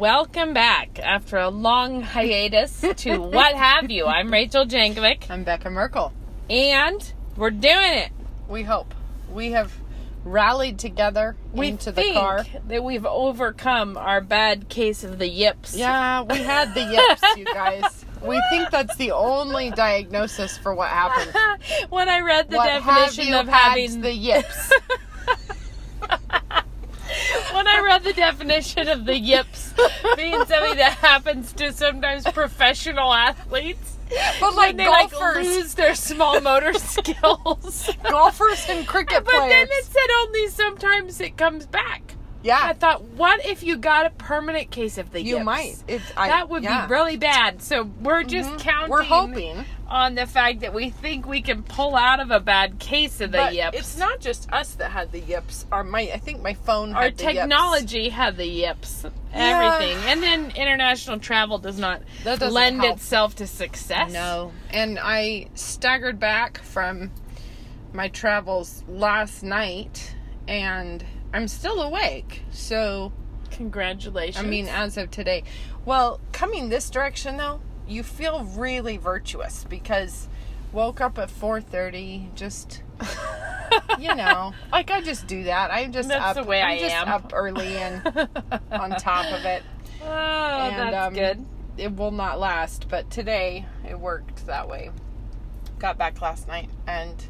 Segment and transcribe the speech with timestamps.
[0.00, 4.04] Welcome back after a long hiatus to What Have You.
[4.04, 6.12] I'm Rachel Jankovic, I'm Becca Merkle.
[6.50, 8.10] and we're doing it.
[8.46, 8.94] We hope.
[9.32, 9.72] We have
[10.22, 12.44] rallied together We into the car.
[12.68, 15.74] that we've overcome our bad case of the yips.
[15.74, 18.04] Yeah, we had the yips, you guys.
[18.22, 21.34] We think that's the only diagnosis for what happened.
[21.88, 24.72] when I read the what definition of having the yips?
[27.52, 29.74] when I read the definition of the yips
[30.16, 33.98] being something that happens to sometimes professional athletes.
[34.40, 37.90] But like they like lose their small motor skills.
[38.08, 39.42] golfers and cricket But players.
[39.42, 42.15] But then it said only sometimes it comes back.
[42.48, 45.44] I thought, what if you got a permanent case of the you yips?
[45.44, 45.74] might.
[45.88, 46.86] It's I, That would yeah.
[46.86, 47.62] be really bad.
[47.62, 48.58] So we're just Mhm.
[48.60, 48.90] counting.
[48.90, 49.64] We're hoping.
[49.88, 53.30] on the fact that we think we can pull out of a bad case of
[53.30, 53.78] the But yips.
[53.78, 55.64] it's not just us that had the yips.
[55.70, 57.34] Our my I think my phone Our had the yips.
[57.34, 59.76] technology had the yips, Yeah.
[59.78, 62.96] everything, and then international travel does not lend help.
[62.96, 64.12] itself to success.
[64.12, 64.50] No.
[64.70, 67.12] And I staggered back from
[67.92, 70.14] my travels last night
[70.48, 71.04] and
[71.36, 72.44] I'm still awake.
[72.50, 73.12] So,
[73.50, 74.42] Congratulations.
[74.42, 75.44] I mean, as of today.
[75.84, 80.28] Well, coming this direction though, you feel really virtuous because
[80.72, 82.82] woke up at 4:30 just
[83.98, 85.70] you know, like I just do that.
[85.70, 87.08] I'm just That's up the way I'm I just am.
[87.08, 88.28] up early and
[88.72, 89.62] on top of it.
[90.02, 91.44] oh, and that's um, good.
[91.76, 92.88] it will not last.
[92.88, 94.90] But today it worked that way.
[95.78, 97.26] Got back last night and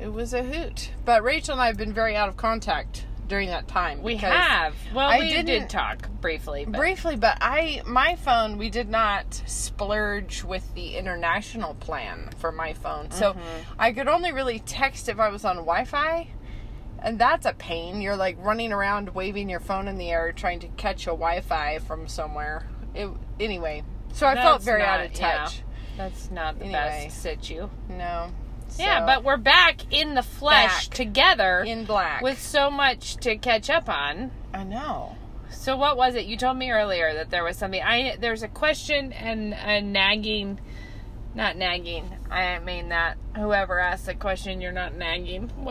[0.00, 0.90] it was a hoot.
[1.04, 4.02] But Rachel and I have been very out of contact during that time.
[4.02, 4.74] We have.
[4.92, 6.66] Well, I we didn't- talk briefly.
[6.66, 12.52] But briefly, but I my phone we did not splurge with the international plan for
[12.52, 13.40] my phone, so Mm-hmm.
[13.80, 16.28] I could only really text if I was on Wi-Fi.
[17.02, 18.02] And that's a pain.
[18.02, 21.78] You're like running around waving your phone in the air trying to catch a Wi-Fi
[21.78, 22.66] from somewhere.
[22.94, 23.08] It
[23.38, 23.84] anyway.
[24.12, 25.38] So I felt That's very out not- of yeah.
[25.44, 25.62] touch.
[25.96, 27.04] that's not the Anyway.
[27.06, 27.70] best situ.
[27.88, 28.32] No.
[28.78, 30.94] Yeah, but we're back in the flesh Back.
[30.96, 32.22] together in black.
[32.22, 34.30] with so much to catch up on.
[34.54, 35.16] I know.
[35.50, 36.26] So what was it?
[36.26, 37.82] You told me earlier that there was something.
[37.82, 40.60] I there's a question and a nagging,
[41.34, 42.08] not nagging.
[42.30, 45.50] I mean that whoever asks a question, you're not nagging.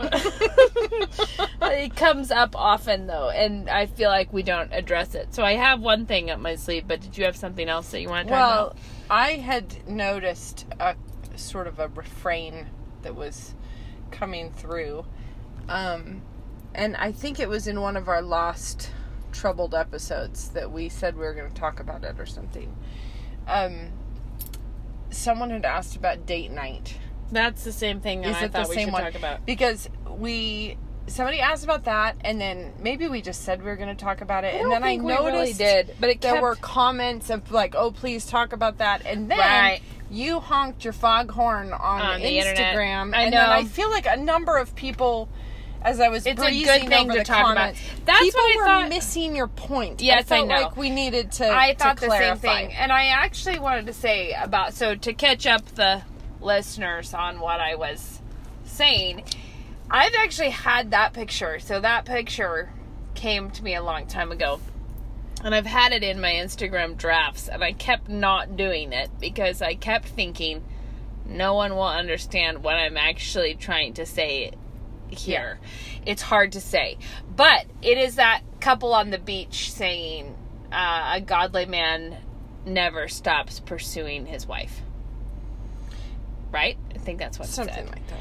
[1.62, 5.34] It comes up often though, and I feel like we don't address it.
[5.34, 8.00] So I have one thing up my sleeve, but did you have something else that
[8.00, 8.76] you want to talk Well, about?
[9.08, 10.96] I had noticed a
[11.36, 12.66] sort of a refrain
[13.02, 13.54] that was
[14.10, 15.04] coming through.
[15.68, 16.22] Um,
[16.74, 18.90] and I think it was in one of our lost
[19.32, 22.74] troubled episodes that we said we were going to talk about it or something.
[23.46, 23.90] Um,
[25.10, 26.96] someone had asked about date night.
[27.32, 29.02] That's the same thing that Is I it the same one?
[29.02, 29.46] talk about.
[29.46, 33.88] Because we somebody asked about that and then maybe we just said we were going
[33.88, 36.54] to talk about it and then I noticed really did, but it there kept- were
[36.56, 39.80] comments of like, "Oh, please talk about that," and then Right.
[40.10, 42.20] You honked your foghorn on, On.
[42.20, 43.34] Instagram, and then.
[43.50, 45.28] I feel like a number of people,
[45.82, 47.56] as I was It's a breezing good thing over to the talk about.
[47.56, 50.02] comments, That's people what I were thought- missing your point.
[50.02, 50.54] Yes, I I know.
[50.62, 51.48] like we needed to.
[51.50, 55.12] I to thought the same thing, and I actually wanted to say about so to
[55.14, 56.02] catch up the
[56.40, 58.20] listeners on what I was
[58.64, 59.24] saying.
[59.90, 61.58] I've actually had that picture.
[61.58, 62.72] So that picture
[63.14, 64.60] came to me a long time ago.
[65.42, 69.62] And I've had it in my Instagram drafts and I kept not doing it because
[69.62, 70.62] I kept thinking
[71.24, 74.52] no one will understand what I'm actually trying to say
[75.08, 75.58] here.
[76.04, 76.98] It's hard to say.
[77.34, 80.36] But it is that couple on the beach saying
[80.70, 82.18] uh, a godly man
[82.66, 84.82] never stops pursuing his wife.
[86.52, 86.76] Right?
[86.94, 87.88] I think that's what it something said.
[87.88, 88.20] like that.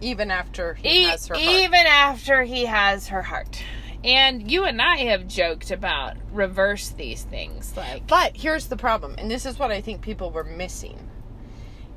[0.00, 1.46] Even after he E- has her heart.
[1.46, 3.62] even after he has her heart.
[4.04, 7.74] And you and I have joked about reverse these things.
[7.74, 11.10] Like, But here's the problem, and this is what I think people were missing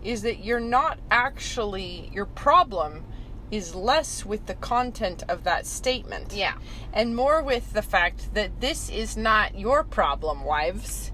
[0.04, 3.04] is that you're not actually your problem
[3.51, 6.33] is less with the content of that statement.
[6.33, 6.56] Yeah.
[6.94, 11.12] And more with the fact that this is not your problem, wives.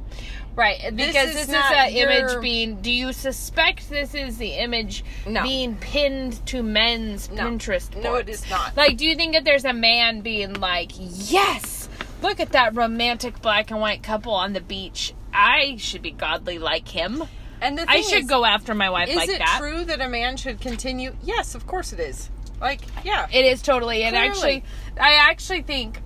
[0.56, 0.80] Right.
[0.96, 2.82] Because is this is, not that your- image being.
[2.82, 5.44] Do you suspect this is the image No.
[5.44, 7.44] being pinned to men's No.
[7.44, 8.04] Pinterest boards?
[8.04, 8.76] No, it is not.
[8.78, 11.90] Like, do you think that there's a man being like, yes,
[12.22, 15.14] look at that romantic black and white couple on the beach.
[15.34, 17.24] I should be godly like him.
[17.62, 19.58] And the I should is, go after my wife Is like it that.
[19.60, 21.16] true that a man should continue?
[21.24, 22.30] Yes, of course it is.
[22.62, 23.28] Like, yeah.
[23.32, 24.04] It is totally.
[24.04, 24.30] And Clearly.
[24.30, 24.64] actually,
[25.00, 26.02] I actually think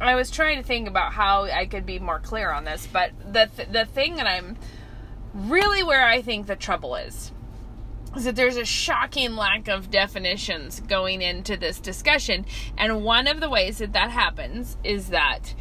[0.00, 3.10] I was trying to think about how I could be more clear on this, but
[3.32, 4.56] the th- the thing that I'm
[5.34, 7.32] really where I think the trouble is
[8.16, 12.46] is that there's a shocking lack of definitions going into this discussion.
[12.76, 15.54] And one of the ways that that happens is that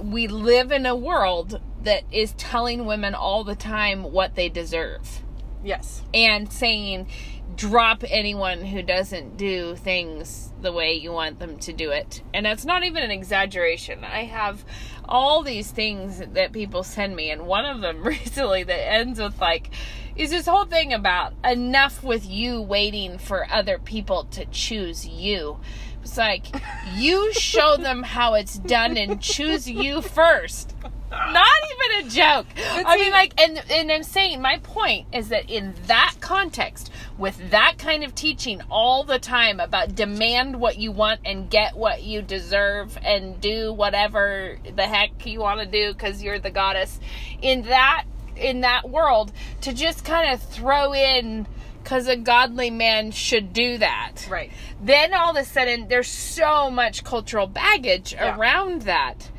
[0.00, 5.22] we live in a world that is telling women all the time what they deserve
[5.62, 6.02] Yes.
[6.14, 7.08] and saying
[7.56, 12.22] drop anyone who doesn't do things the way you want them to do it.
[12.34, 14.04] And that's not even an exaggeration.
[14.04, 14.64] I have
[15.08, 19.40] all these things that people send me and one of them recently that ends with
[19.40, 19.70] like
[20.16, 25.58] is this whole thing about enough with you waiting for other people to choose you.
[26.02, 26.46] It's like
[26.94, 30.74] you show them how it's done and choose you first.
[31.10, 31.46] Not
[31.92, 32.46] even a joke.
[32.84, 37.50] I mean, like, and and I'm saying my point is that in that context, with
[37.50, 42.02] that kind of teaching all the time about demand what you want and get what
[42.02, 46.98] you deserve and do whatever the heck you want to do because you're the goddess,
[47.40, 48.04] in that
[48.36, 49.32] in that world,
[49.62, 51.46] to just kind of throw in
[51.82, 54.50] because a godly man should do that Right.
[54.82, 58.36] then all of a sudden there's so much cultural baggage Yeah.
[58.36, 59.30] around that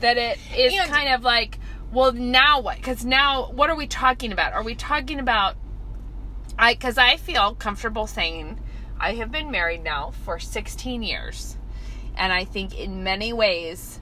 [0.00, 1.58] that it is And- kind of like
[1.92, 5.56] well now what because now what are we talking about are we talking about
[6.58, 8.58] i because i feel comfortable saying
[9.00, 11.56] i have been married now for 16 years
[12.16, 14.00] and i think in many ways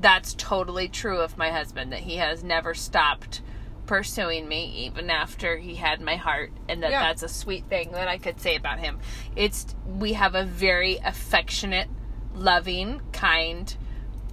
[0.00, 3.42] that's totally true of my husband that he has never stopped
[3.86, 7.02] pursuing me even after he had my heart and that Yeah.
[7.04, 8.98] that's a sweet thing that I could say about him.
[9.36, 11.88] It's we have a very affectionate,
[12.34, 13.74] loving, kind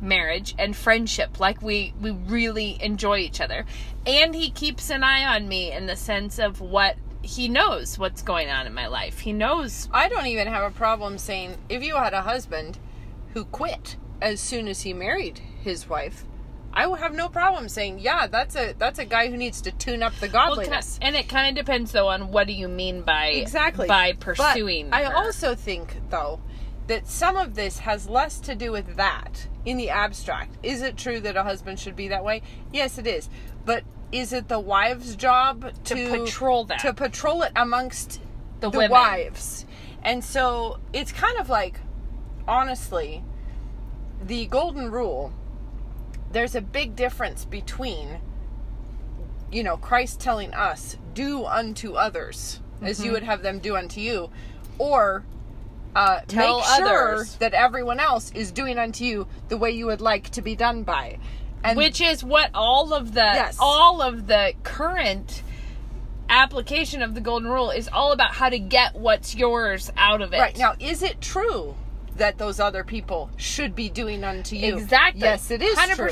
[0.04, 1.40] marriage and friendship.
[1.40, 3.66] Like we we really enjoy each other.
[4.06, 8.22] And he keeps an eye on me in the sense of what he knows what's
[8.22, 9.20] going on in my life.
[9.20, 12.78] He knows I don't even have a problem saying if you had a husband
[13.34, 16.26] who quit as soon as he married his wife,
[16.74, 19.72] I would have no problem saying, yeah, that's a that's a guy who needs to
[19.72, 21.00] tune up the well, godliness.
[21.02, 24.20] and it kind of depends though on what do you mean by exactly by But
[24.20, 24.92] pursuing.
[24.92, 25.16] I her.
[25.16, 26.42] also think though
[26.88, 30.58] that some of this has less to do with that in the abstract.
[30.64, 32.42] Is it true that a husband should be that way?
[32.72, 33.30] Yes, it is.
[33.66, 36.80] But is it the wife's job to, To patrol that.
[36.82, 38.22] To patrol it amongst
[38.60, 39.66] The the, wives.
[40.04, 41.80] And so it's kind of like
[42.48, 43.24] honestly
[44.22, 45.32] the golden rule
[46.34, 48.20] there's a big difference between
[49.52, 53.06] you know Christ telling us do unto others as Mm-hmm.
[53.06, 54.30] you would have them do unto you
[54.78, 55.24] or
[55.96, 57.36] uh, Tell make sure others.
[57.36, 60.84] that everyone else is doing unto you the way you would like to be done
[60.84, 61.20] by
[61.64, 63.58] and which is what all of the Yes.
[63.60, 65.44] all of the current
[66.30, 70.34] application of the golden rule is all about how to get what's yours out of
[70.34, 70.40] it.
[70.40, 71.76] right now is it true
[72.16, 75.22] that those other people should be doing unto you Exactly.
[75.22, 75.96] yes it is 100%.
[75.96, 76.10] true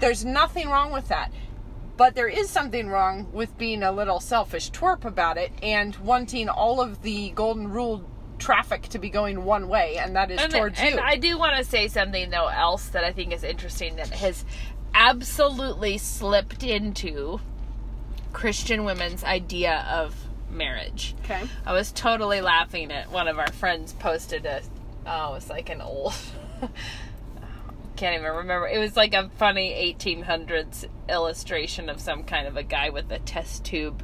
[0.00, 1.32] there's nothing wrong with that
[1.96, 6.48] but there is something wrong with being a little selfish twerp about it and wanting
[6.48, 8.04] all of the golden rule
[8.38, 11.38] traffic to be going one way and that is and, towards and you I do
[11.38, 14.44] want to say something though else that I think is interesting that has
[14.92, 17.40] absolutely slipped into
[18.32, 20.16] Christian women's idea of
[20.50, 21.14] marriage.
[21.24, 24.62] okay I was totally laughing at one of our friends posted a
[25.06, 26.14] oh, it was like an old
[27.96, 28.66] can't even remember.
[28.66, 33.18] It was like a funny 1800s illustration of some kind of a guy with a
[33.20, 34.02] test tube,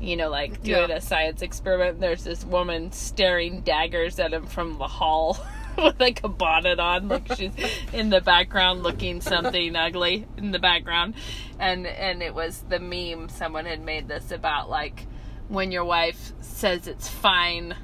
[0.00, 0.96] you know, like doing Yeah.
[0.96, 2.00] a science experiment.
[2.00, 5.38] There's this woman staring daggers at him from the hall
[5.78, 7.52] with like a bonnet on, like she's
[7.92, 11.14] in the background looking something ugly in the background.
[11.58, 15.06] And and it was the meme someone had made this about like
[15.48, 17.74] when your wife says it's fine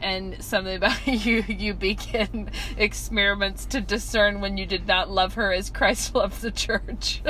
[0.00, 5.52] and something about you you begin experiments to discern when you did not love her
[5.52, 7.22] as Christ loves the church.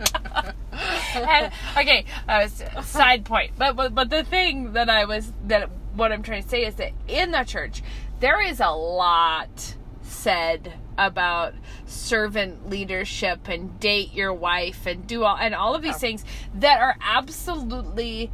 [1.14, 2.46] and, okay, uh,
[2.82, 3.52] side point.
[3.58, 6.76] But, but but the thing that I was that what I'm trying to say is
[6.76, 7.82] that in the church
[8.20, 11.54] there is a lot said about
[11.86, 16.80] servant leadership and date your wife and do all and all of these things that
[16.80, 18.30] are absolutely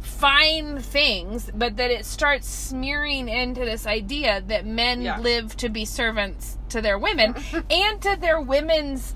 [0.00, 5.18] fine things, but that it starts smearing into this idea that men Yeah.
[5.20, 7.34] live to be servants to their women
[7.70, 9.14] and to their women's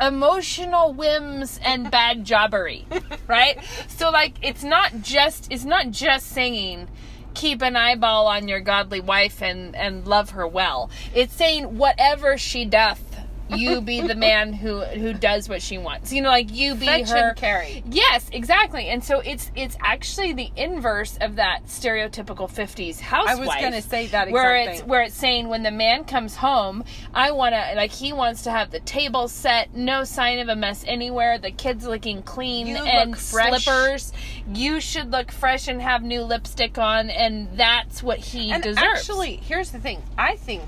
[0.00, 2.84] emotional whims and bad jobbery,
[3.26, 3.58] right?
[3.88, 6.88] So like it's not just it's not just saying
[7.34, 10.90] keep an eyeball on your godly wife and and love her well.
[11.14, 13.13] It's saying whatever she doth
[13.50, 16.12] you be the man who who does what she wants.
[16.12, 17.82] You know, like you be Fetch her carry.
[17.90, 18.88] Yes, exactly.
[18.88, 23.36] And so it's it's actually the inverse of that stereotypical 50s housewife.
[23.36, 24.88] I was gonna say that where exact it's thing.
[24.88, 28.50] where it's saying when the man comes home, I want to like he wants to
[28.50, 32.76] have the table set, no sign of a mess anywhere, the kids looking clean You
[32.76, 34.12] and slippers.
[34.52, 38.82] You should look fresh and have new lipstick on and that's what he And deserves.
[38.82, 40.02] actually, here's the thing.
[40.18, 40.62] I think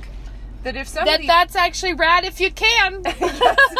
[0.66, 3.02] that if that that's actually rad if you can.
[3.04, 3.16] yes,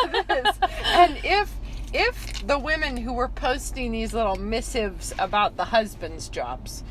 [0.04, 0.70] it is.
[0.84, 1.52] And if
[1.92, 6.84] if the women who were posting these little missives about the husbands' jobs,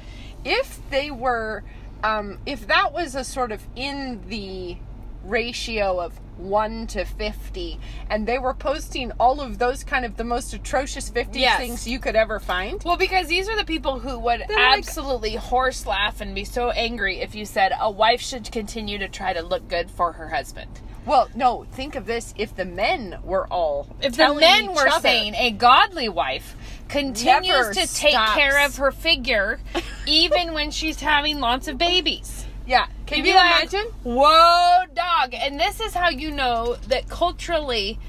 [0.43, 1.63] if they were,
[2.03, 4.77] um, if that was a sort of in the
[5.25, 7.79] ratio of one to fifty,
[8.09, 11.57] and they were posting all of those kind of the most atrocious fifty Yes.
[11.59, 12.83] things you could ever find.
[12.83, 16.43] Well, because these are the people who would They're like- absolutely horse laugh and be
[16.43, 20.11] so angry if you said a wife should continue to try to look good for
[20.13, 20.81] her husband.
[21.05, 24.99] Well, no, think of this: if the men were all If the men were other-
[25.01, 26.55] saying a godly wife
[26.89, 29.59] continues to take care of her figure
[30.07, 32.34] even when she's having lots of babies.
[32.65, 33.91] Yeah, can You'd you like, imagine?
[34.03, 35.33] Whoa, dog.
[35.33, 37.99] And this is how you know that culturally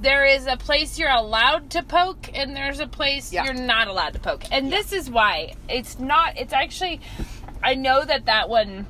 [0.00, 3.44] there is a place you're allowed to poke and there's a place Yeah.
[3.44, 4.42] you're not allowed to poke.
[4.52, 7.00] And this is why it's not, it's actually,
[7.62, 8.86] I know that that one.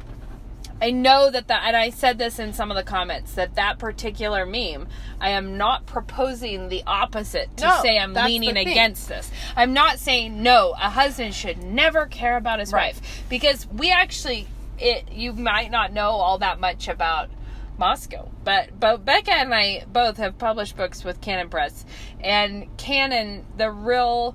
[0.78, 3.78] I know that that, and I said this in some of the comments that that
[3.78, 9.30] particular meme, I am not proposing the opposite to No, say I'm leaning against this.
[9.56, 12.95] I'm not saying no, a husband should never care about his Right.
[12.95, 14.47] wife because we actually,
[14.78, 17.30] it you might not know all that much about
[17.78, 21.85] Moscow, but but Becca and I both have published books with Canon Press,
[22.21, 24.35] and Canon, the real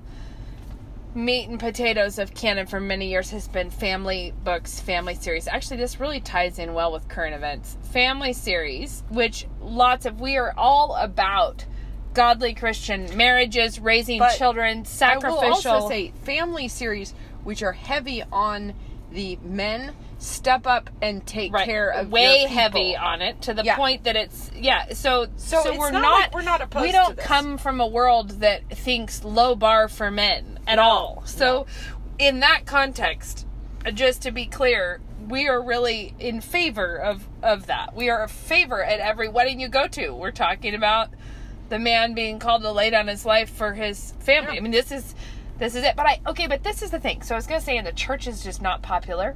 [1.14, 5.46] meat and potatoes of canon for many years has been family books, family series.
[5.46, 7.76] Actually, this really ties in well with current events.
[7.92, 11.66] Family series, which lots of we are all about
[12.14, 15.38] godly Christian marriages, raising But children, sacrificial.
[15.38, 17.12] I will also say family series,
[17.44, 18.74] which are heavy on
[19.10, 21.64] the men step up and take Right.
[21.66, 23.76] care of way heavy on it to the Yeah.
[23.76, 26.92] point that it's yeah so So so, we're not not, like we're not opposed we
[26.92, 31.22] don't come from a world that thinks low bar for men at No, all.
[31.26, 31.66] So
[32.18, 33.46] in that context
[33.94, 37.94] just to be clear we are really in favor of of that.
[37.94, 40.10] We are a favor at every wedding you go to.
[40.14, 41.10] We're talking about
[41.68, 44.52] the man being called to lay down his life for his family.
[44.54, 44.58] Yeah.
[44.58, 45.14] i mean this is
[45.58, 45.96] this is it.
[45.96, 47.22] But i okay but this is the thing.
[47.22, 49.34] So i was gonna say in the church is just not popular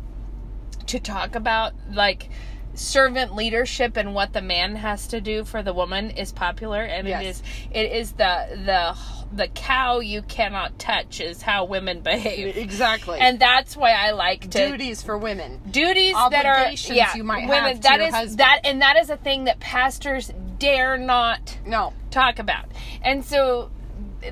[0.89, 2.29] to talk about like
[2.75, 7.09] servant leadership and what the man has to do for the woman is popular and
[7.09, 7.23] Yes.
[7.23, 8.97] it is it is the the
[9.35, 13.19] the cow you cannot touch is how women behave Exactly.
[13.19, 15.59] and that's why i like to duties for women.
[15.71, 18.39] duties that are yeah you might women have to that is husband.
[18.41, 21.93] that and that is a thing that pastors dare not No.
[22.11, 22.67] talk about.
[23.03, 23.71] And so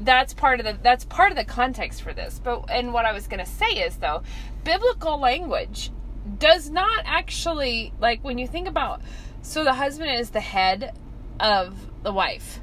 [0.00, 2.40] that's part of the that's part of the context for this.
[2.42, 4.22] But and what I was going to say is though,
[4.64, 5.90] biblical language
[6.38, 9.00] does not actually like when you think about
[9.42, 10.96] so the husband is the head
[11.38, 12.60] of the wife.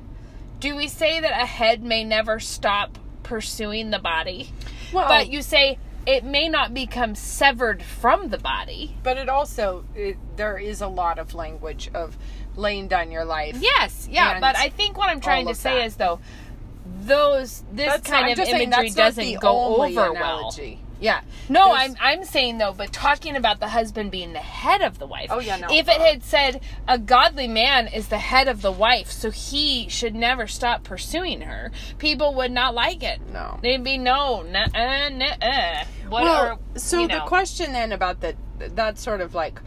[0.60, 4.52] Do we say that a head may never stop pursuing the body?
[4.92, 8.98] Well, But you say it may not become severed from the body.
[9.04, 12.18] but it also it, there is a lot of language of
[12.56, 13.58] laying down your life.
[13.60, 15.86] Yes, yeah, but I think what I'm trying to say that.
[15.86, 16.20] is though
[17.02, 20.81] those this That's kind I'm of imagery doesn't go over analogy.
[21.02, 21.22] Yeah.
[21.50, 25.00] No, There's- I'm I'm saying though, but talking about the husband being the head of
[25.00, 25.28] the wife.
[25.32, 25.68] Oh, yeah, no.
[25.70, 29.90] If it had said a godly man is the head of the wife, so he
[29.90, 33.20] should never stop pursuing her, people would not like it.
[33.34, 33.60] No.
[33.62, 38.22] They'd be no, nah, uh, nah, What well, are so you the question then about
[38.22, 39.60] that that sort of like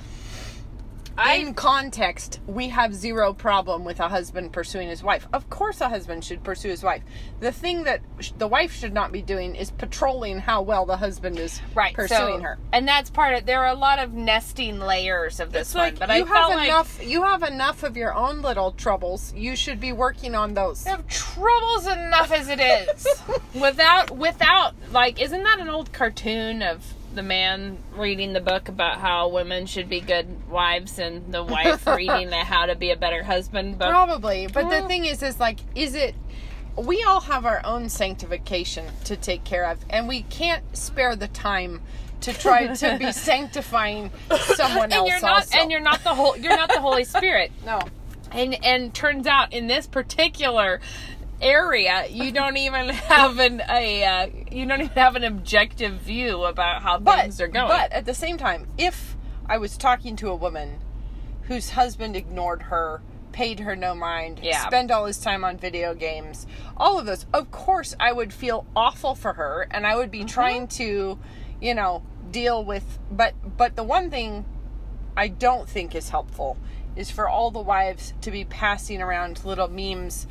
[1.17, 5.29] I in context, we have zero problem with a husband pursuing his wife.
[5.33, 7.03] Of course, a husband should pursue his wife.
[7.41, 10.97] The thing that sh- the wife should not be doing is patrolling how well the
[10.97, 12.59] husband is right pursuing so, her.
[12.73, 13.47] and that's part of.
[13.47, 16.19] There are a lot of nesting layers of this It's one, like but you I
[16.19, 17.07] have felt like enough.
[17.07, 19.33] You have enough of your own little troubles.
[19.35, 20.87] You should be working on those.
[20.87, 23.07] I have troubles enough as it is.
[23.55, 28.99] without without like isn't that an old cartoon of the man reading the book about
[28.99, 32.97] how women should be good wives and the wife reading the how to be a
[32.97, 33.89] better husband book?
[33.89, 34.87] Probably, but the mm.
[34.89, 36.15] thing is, is like, is it?
[36.77, 41.29] We all have our own sanctification to take care of, and we can't spare the
[41.29, 41.83] time
[42.23, 44.11] to try to be sanctifying
[44.57, 45.09] someone and else.
[45.09, 45.59] you're not also.
[45.59, 47.53] and you're not the whole you're not the Holy Spirit.
[47.65, 47.81] no.
[48.33, 50.81] And and turns out in this particular
[51.45, 56.45] area you don't even have an a uh, you don't even have an objective view
[56.45, 57.69] about how But things are going.
[57.69, 60.81] but at the same time, if I was talking to a woman
[61.43, 64.65] whose husband ignored her paid her no mind, Yeah.
[64.67, 66.47] spend all his time on video games,
[66.77, 67.27] all of those.
[67.35, 70.23] Of course, I would feel awful for her, and I would Mm-hmm.
[70.23, 71.19] be trying to,
[71.61, 72.99] you know, deal with.
[73.11, 74.45] But but the one thing
[75.17, 76.57] I don't think is helpful
[76.97, 80.27] is for all the wives to be passing around little memes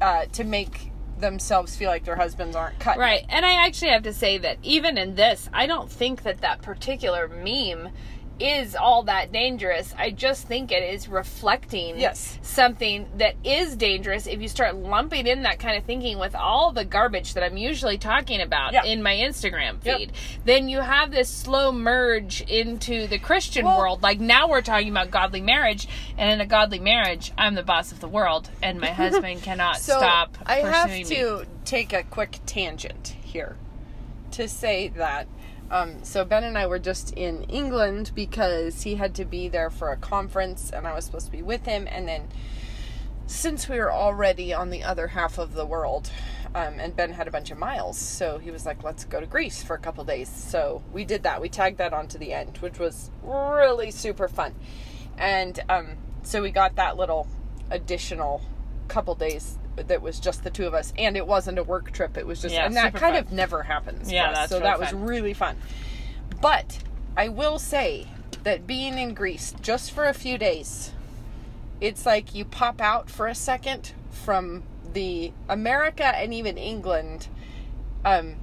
[0.00, 2.98] uh, to make themselves feel like their husbands aren't cut.
[2.98, 3.24] Right.
[3.28, 6.62] And I actually have to say that even in this, I don't think that that
[6.62, 7.92] particular meme
[8.40, 9.94] is all that dangerous.
[9.98, 12.38] I just think it is reflecting Yes.
[12.42, 16.72] something that is dangerous if you start lumping in that kind of thinking with all
[16.72, 18.84] the garbage that I'm usually talking about Yeah.
[18.84, 19.98] in my Instagram Yep.
[19.98, 20.12] feed.
[20.44, 24.02] Then you have this slow merge into the Christian Well- world.
[24.02, 27.92] Like now we're talking about godly marriage, and in a godly marriage, I'm the boss
[27.92, 30.36] of the world, and my husband cannot So stop.
[30.46, 31.14] I have pursuing me.
[31.16, 33.56] to take a quick tangent here
[34.32, 35.26] to say that.
[35.70, 39.70] Um, so Ben and I were just in England because he had to be there
[39.70, 41.86] for a conference, and I was supposed to be with him.
[41.90, 42.28] And then,
[43.26, 46.10] since we were already on the other half of the world,
[46.54, 49.26] um, and Ben had a bunch of miles, so he was like, "Let's go to
[49.26, 51.40] Greece for a couple days." So we did that.
[51.42, 54.54] We tagged that onto the end, which was really super fun.
[55.18, 57.28] And um, so we got that little
[57.70, 58.40] additional
[58.88, 62.16] couple days that was just the two of us, and it wasn't a work trip.
[62.16, 63.24] It was just, Yeah, and that kind fun.
[63.24, 64.10] of never happens.
[64.10, 65.04] Yeah, that's so really that was fun.
[65.04, 65.56] really fun.
[66.40, 66.78] But
[67.16, 68.06] I will say
[68.42, 70.92] that being in Greece just for a few days,
[71.80, 77.28] it's like you pop out for a second from the America and even England
[78.04, 78.36] um,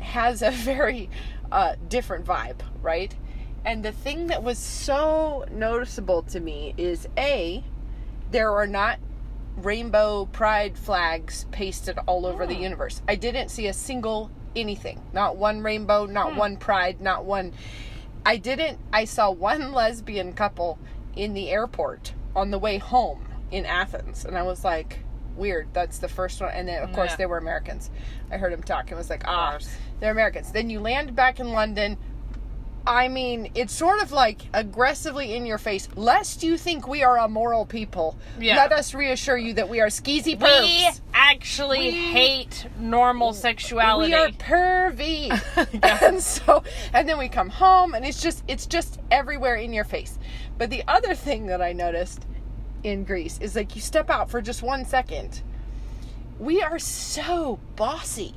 [0.00, 1.08] has a very
[1.50, 3.14] uh, different vibe, right?
[3.64, 7.64] And the thing that was so noticeable to me is A,
[8.30, 8.98] there are not
[9.64, 13.02] rainbow pride flags pasted all over the universe.
[13.08, 15.00] I didn't see a single anything.
[15.12, 17.52] Not one rainbow, not one pride, not one.
[18.24, 18.78] I didn't.
[18.92, 20.78] I saw one lesbian couple
[21.16, 25.00] in the airport on the way home in Athens, and I was like,
[25.36, 25.68] weird.
[25.72, 26.50] That's the first one.
[26.52, 27.16] And then, of course, Yeah.
[27.16, 27.90] they were Americans.
[28.30, 29.58] I heard him talk and was like, ah,
[30.00, 30.52] they're Americans.
[30.52, 31.96] Then you land back in London.
[32.88, 35.88] I mean, it's sort of like aggressively in your face.
[35.94, 38.56] Lest you think we are immoral people, Yeah.
[38.56, 40.60] let us reassure you that we are skeezy pervs.
[40.62, 44.10] We actually We- hate normal sexuality.
[44.12, 45.28] We are pervy.
[46.02, 46.62] and so
[46.94, 50.18] and then we come home and it's just it's just everywhere in your face.
[50.56, 52.24] But the other thing that I noticed
[52.84, 55.42] in Greece is like you step out for just one second.
[56.38, 58.34] We are so bossy.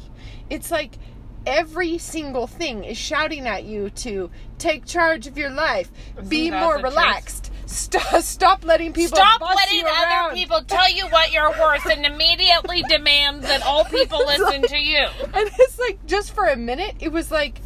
[0.49, 0.97] It's like
[1.45, 5.91] every single thing is shouting at you to take charge of your life,
[6.27, 11.49] be more relaxed, stop, stop letting people Stop letting other people tell you what you're
[11.51, 15.05] worth and immediately demand that all people listen to you.
[15.33, 17.61] And it's like just for a minute, it was like,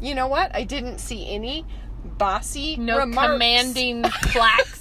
[0.00, 0.54] you know what?
[0.54, 1.66] I didn't see any
[2.20, 3.32] bossy No remarks.
[3.32, 4.80] commanding plaques.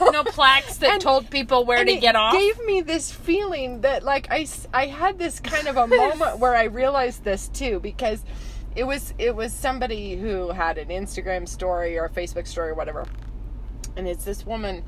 [0.00, 0.24] no.
[0.24, 2.34] plaques that And- told people where to get off.
[2.34, 6.38] It gave me this feeling that like i i had this kind of a moment
[6.40, 8.24] where I realized this too because
[8.74, 12.74] it was it was somebody who had an Instagram story or a Facebook story or
[12.74, 13.06] whatever.
[13.96, 14.84] And it's this woman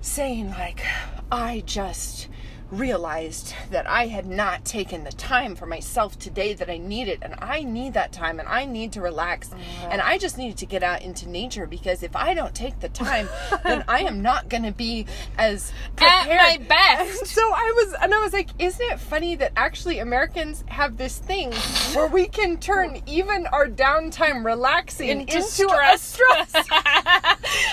[0.00, 0.84] saying like
[1.30, 2.28] I just
[2.72, 7.34] realized that I had not taken the time for myself today that I needed and
[7.38, 9.50] I need that time and I need to relax
[9.90, 12.88] and I just needed to get out into nature because if I don't take the
[12.88, 13.28] time
[13.64, 15.06] then I am not going to be
[15.36, 17.20] as At my best.
[17.20, 20.96] And so I was and I was like isn't it funny that actually Americans have
[20.96, 21.52] this thing
[21.94, 26.00] where we can turn even our downtime relaxing Into into, a stress.
[26.02, 26.54] stress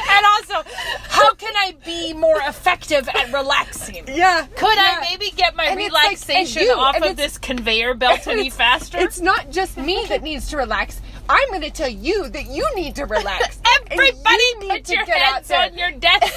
[0.10, 0.70] and also,
[1.08, 4.04] how can I be more effective at relaxing?
[4.08, 4.89] yeah Could yeah.
[4.89, 8.98] I maybe get my it's like- relaxation you, off of this conveyor belt any faster?
[8.98, 11.02] It's not just me that needs to relax.
[11.30, 13.60] I'm going to tell you that you need to relax.
[13.92, 15.62] Everybody you need put to your get out there.
[15.72, 16.34] on your desk.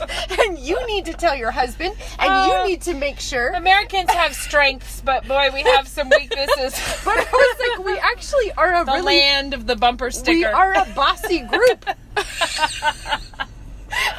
[0.40, 3.50] and you need to tell your husband, and Uh, you need to make sure.
[3.50, 6.74] Americans have strengths, but boy, we have some weaknesses.
[7.04, 10.36] But I was like, we actually are a the really, land of the bumper sticker.
[10.38, 11.84] we are a bossy group.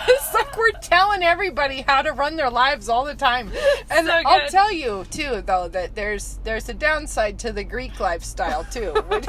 [0.08, 3.52] It's like we're telling everybody how to run their lives all the time.
[3.90, 8.00] And So I'll tell you too, though, that there's there's a downside to the Greek
[8.00, 9.28] lifestyle too, which,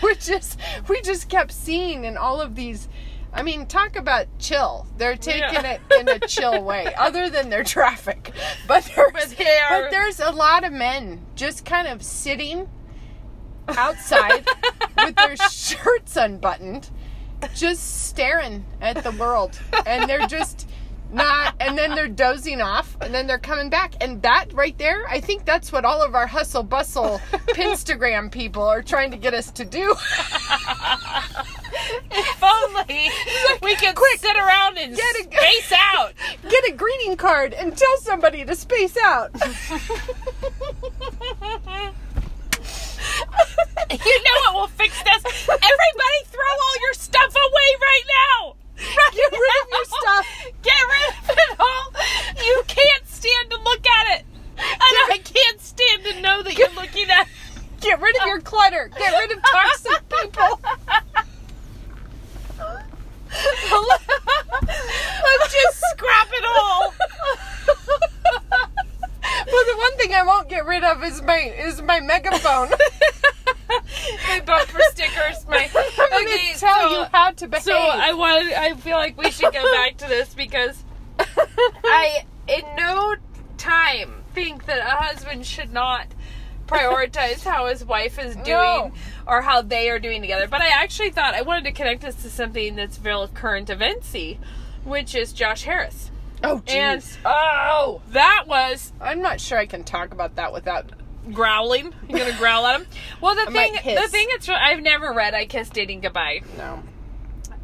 [0.00, 0.56] which is
[0.88, 2.88] we just kept seeing in all of these.
[3.32, 4.86] I mean, talk about chill.
[4.96, 5.72] They're taking Yeah.
[5.72, 8.32] it in a chill way, other than their traffic.
[8.66, 12.68] But there's, But are- but there's a lot of men just kind of sitting
[13.68, 14.46] outside
[15.04, 16.88] with their shirts unbuttoned,
[17.54, 19.58] just staring at the world.
[19.86, 20.68] And they're just
[21.10, 23.94] not, and then they're dozing off, and then they're coming back.
[24.02, 27.18] And that right there, I think that's what all of our hustle bustle
[27.54, 29.94] Pinstagram people are trying to get us to do.
[32.10, 33.10] if only
[33.62, 36.12] we could sit around and Get a- space out.
[36.48, 39.30] Get a greeting card and tell somebody to space out.
[43.90, 45.24] You know what will fix this?
[45.48, 48.54] Everybody throw all your stuff away right now.
[48.76, 50.26] Get rid of your stuff.
[50.62, 51.92] Get rid of it all.
[52.44, 54.24] You can't stand to look at it.
[54.58, 57.26] And I can't stand to know that you're looking at
[57.80, 58.90] Get rid of your clutter.
[58.98, 60.60] Get rid of toxic people.
[63.30, 64.02] Let's
[65.52, 66.92] just scrap it all.
[69.46, 72.70] Well, the one thing I won't get rid of is my is my megaphone.
[73.68, 77.64] My bumper stickers, my Okay, tell so- you how to behave.
[77.64, 78.48] So I want.
[78.56, 80.82] I feel like we should go back to this because
[81.18, 83.16] I, in no
[83.56, 86.06] time, think that a husband should not
[86.66, 88.92] prioritize how his wife is doing No.
[89.26, 90.46] or how they are doing together.
[90.46, 94.36] But I actually thought I wanted to connect this to something that's real current eventsy,
[94.84, 96.10] which is Josh Harris.
[96.44, 97.16] oh And jeez.
[97.24, 100.90] oh, that was I'm not sure I can talk about that without.
[101.32, 101.92] Growling.
[102.08, 102.86] You're gonna growl at him.
[103.20, 105.34] Well, the I thing, the thing it's I've never read.
[105.34, 106.40] I Kissed Dating Goodbye.
[106.56, 106.82] No.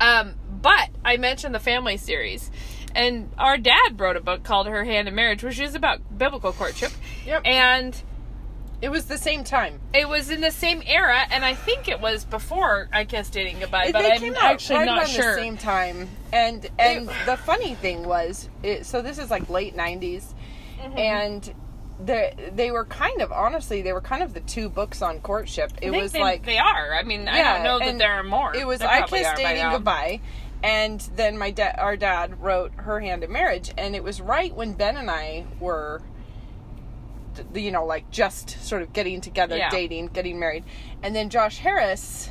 [0.01, 2.51] Um, but I mentioned the family series,
[2.95, 6.53] and our dad wrote a book called Her Hand in Marriage, which is about biblical
[6.53, 6.93] courtship,
[7.27, 7.43] Yep.
[7.45, 8.03] and
[8.83, 9.81] it was the same time.
[9.95, 13.61] it was in the same era, and I think it was before I Kissed Dating
[13.61, 15.37] Goodbye, It- but I'm actually right not sure.
[15.37, 16.09] the same time.
[16.33, 20.35] And and the funny thing was, it, so this is like late '90s,
[20.83, 20.99] Mm-hmm.
[20.99, 21.55] and
[22.05, 25.73] the they were kind of honestly they were kind of the two books on courtship.
[25.81, 26.95] It I was they, like they are.
[26.95, 28.55] I mean, I Yeah, don't know that there are more.
[28.57, 30.21] It was There I kissed dating goodbye,
[30.63, 34.53] and then my dad, our dad, wrote her hand in marriage, and it was right
[34.55, 36.03] when Ben and I were,
[37.55, 39.71] you know, like just sort of getting together, Yeah.
[39.71, 40.65] dating, getting married,
[41.03, 42.31] and then Josh Harris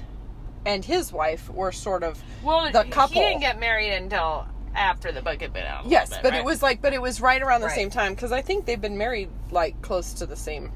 [0.66, 3.16] and his wife were sort of Well, the couple.
[3.22, 5.86] he didn't get married until after the book had been out.
[5.86, 6.40] yes, bit, but right?
[6.40, 7.76] it was like, but it was right around the Right.
[7.76, 10.72] same time because I think they've been married like close to the same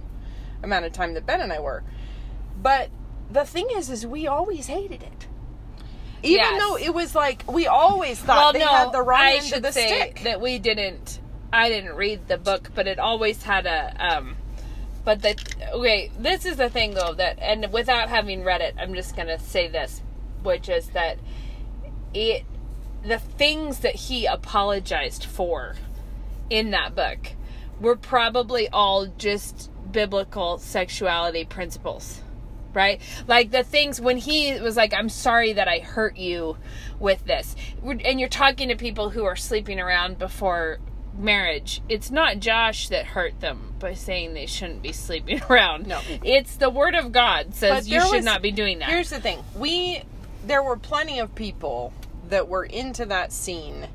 [0.63, 1.83] amount of time that Ben and I were,
[2.61, 2.89] but
[3.31, 5.27] the thing is, is we always hated it.
[6.23, 6.61] Even Yes.
[6.61, 9.43] though it was like we always thought well, they no, had the wrong I end
[9.45, 10.21] should of the stick.
[10.23, 11.19] that we didn't.
[11.53, 13.93] I didn't read the book, but it always had a.
[13.99, 14.35] um
[15.05, 15.35] But the
[15.73, 19.37] okay, this is the thing though that, and without having read it, I'm just gonna
[19.39, 20.01] say this,
[20.43, 21.17] which is that
[22.13, 22.43] it,
[23.03, 25.75] the things that he apologized for
[26.49, 27.33] in that book
[27.79, 32.21] were probably all just biblical sexuality principles
[32.73, 33.01] right?
[33.27, 36.57] Like the things when he was like, I'm sorry that I hurt you
[36.99, 37.55] with this.
[37.83, 40.77] And you're talking to people who are sleeping around before
[41.17, 41.81] marriage.
[41.89, 45.87] It's not Josh that hurt them by saying they shouldn't be sleeping around.
[45.87, 45.99] No.
[46.23, 48.89] It's the word of God says you should was- not be doing that.
[48.89, 50.03] Here's the thing: we
[50.45, 51.93] there were plenty of people
[52.29, 53.87] that were into that scene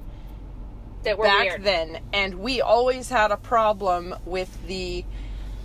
[1.04, 1.64] that were back weird.
[1.64, 5.04] then, and we always had a problem with the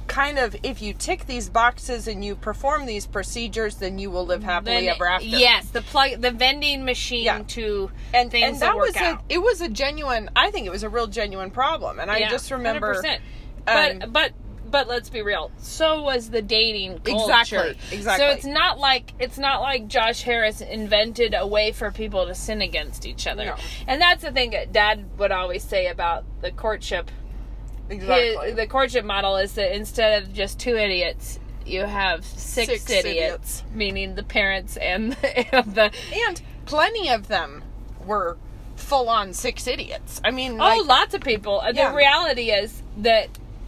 [0.07, 4.25] kind of if you tick these boxes and you perform these procedures, then you will
[4.25, 5.25] live happily Then- ever after.
[5.27, 7.43] Yes, the plug, the vending machine Yeah.
[7.49, 9.19] to and things and that, that was out.
[9.29, 10.29] a it was a genuine.
[10.35, 12.95] I think it was a real genuine problem, and I just remember.
[12.95, 13.19] 100%.
[13.65, 14.31] But um, but
[14.69, 15.51] but let's be real.
[15.57, 17.23] So was the dating culture.
[17.65, 18.25] Exactly, exactly.
[18.25, 22.35] So it's not like it's not like Josh Harris invented a way for people to
[22.35, 23.45] sin against each other.
[23.45, 23.55] No.
[23.87, 27.09] And that's the thing that Dad would always say about the courtship.
[27.89, 28.47] exactly.
[28.49, 32.89] His, the courtship model is that instead of just two idiots, you have six, Six
[32.89, 33.63] idiots, idiots.
[33.73, 37.63] meaning the parents and the, and the and plenty of them
[38.05, 38.37] were
[38.75, 40.21] full on six idiots.
[40.23, 41.61] I mean, Oh, like, lots of people.
[41.73, 41.89] Yeah.
[41.91, 43.27] The reality is that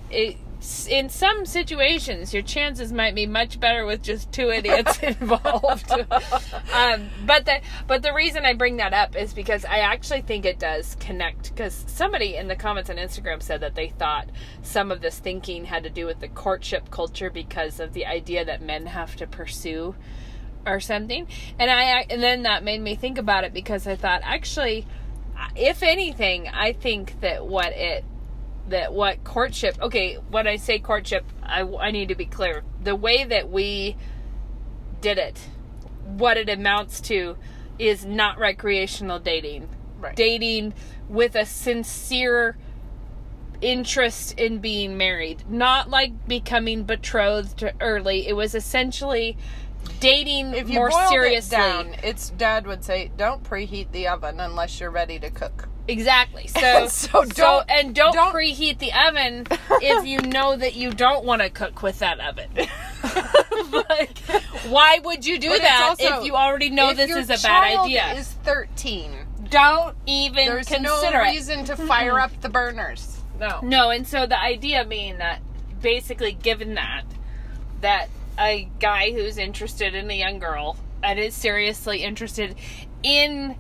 [0.10, 0.38] it,
[0.90, 5.92] in some situations, your chances might be much better with just two idiots involved.
[6.74, 10.46] um, but the but the reason I bring that up is because I actually think
[10.46, 11.50] it does connect.
[11.50, 14.30] Because somebody in the comments on Instagram said that they thought
[14.62, 18.44] some of this thinking had to do with the courtship culture because of the idea
[18.46, 19.96] that men have to pursue
[20.66, 21.28] or something.
[21.58, 24.86] And I and then that made me think about it because I thought actually
[25.56, 28.04] if anything, I think that what it
[28.70, 32.64] that what courtship okay when i say courtship I, I need to be clear.
[32.84, 33.98] The way that we
[35.02, 35.40] did it
[36.06, 37.38] what it amounts to
[37.78, 39.70] is not recreational dating.
[40.00, 40.16] Right.
[40.16, 40.74] dating
[41.10, 42.58] with a sincere
[43.60, 45.44] interest in being married.
[45.50, 48.26] Not like becoming betrothed early.
[48.26, 49.38] It was essentially
[50.00, 54.40] dating if you more seriously it down, its dad would say, "Don't preheat the oven
[54.40, 56.48] unless you're ready to cook." Exactly.
[56.60, 59.48] So, So don't- and don't, don't- preheat the oven
[59.82, 62.50] if you know that you don't want to cook with that oven.
[63.90, 64.18] like,
[64.68, 67.80] why would you do But that also- if you already know this is a bad
[67.80, 68.14] idea?
[68.14, 69.12] Is thirteen.
[69.50, 71.32] Don't even There's consider no it.
[71.32, 73.18] reason to fire up the burners.
[73.40, 73.60] No.
[73.64, 75.40] No, and so the idea being that
[75.82, 77.04] basically given that
[77.82, 82.56] that a guy who's interested in a young girl and is seriously interested
[83.02, 83.56] in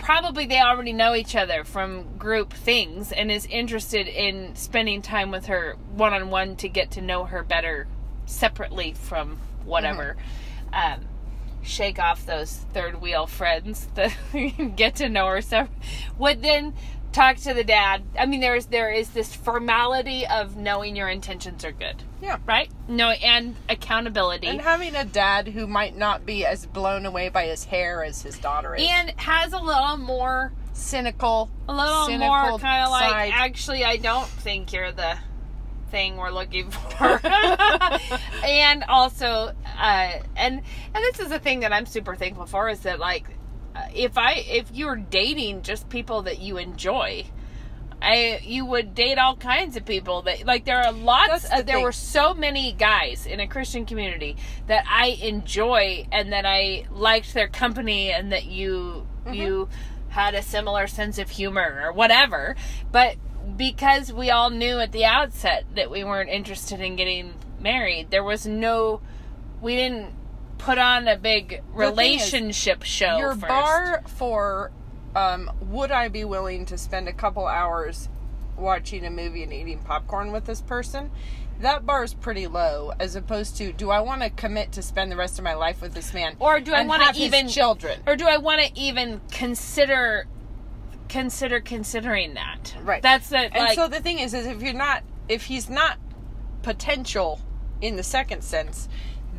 [0.00, 5.30] probably they already know each other from group things and is interested in spending time
[5.30, 7.86] with her one on one to get to know her better
[8.26, 10.16] separately from whatever.
[10.72, 11.06] Um,
[11.62, 14.16] shake off those third wheel friends that
[14.76, 15.68] get to know her so
[16.18, 16.74] would then
[17.12, 21.64] talk to the dad i mean there's there is this formality of knowing your intentions
[21.64, 22.38] are good Yeah.
[22.46, 27.28] right no and accountability And having a dad who might not be as blown away
[27.28, 28.82] by his hair as his daughter is.
[28.88, 31.50] and has a little more cynical.
[31.68, 35.16] a little cynical more kind of like actually i don't think you're the
[35.90, 37.20] thing we're looking for
[38.44, 40.62] and also uh and
[40.94, 43.24] and this is the thing that i'm super thankful for is that like
[43.94, 47.24] if i if you're dating just people that you enjoy
[48.02, 51.62] I you would date all kinds of people that like there are lots the uh,
[51.62, 51.84] there thing.
[51.84, 57.34] were so many guys in a Christian community that I enjoy and that I liked
[57.34, 59.34] their company and that you Mm-hmm.
[59.34, 59.68] you
[60.08, 62.56] had a similar sense of humor or whatever
[62.90, 63.16] but
[63.56, 68.24] because we all knew at the outset that we weren't interested in getting married there
[68.24, 69.02] was no
[69.60, 70.14] we didn't
[70.60, 73.48] put on a big thing is, relationship show Your first.
[73.48, 74.70] bar for
[75.16, 78.08] um, would I be willing to spend a couple hours
[78.56, 81.10] watching a movie and eating popcorn with this person?
[81.60, 85.10] That bar is pretty low, as opposed to do I want to commit to spend
[85.12, 88.00] the rest of my life with this man, Or do I have his even- children?
[88.06, 90.26] or do I want to even consider
[91.08, 92.74] consider considering that?
[92.82, 93.02] Right.
[93.02, 95.98] That's the And like so the thing is, is if you're not, if he's not
[96.62, 97.40] potential
[97.80, 98.88] in the second sense,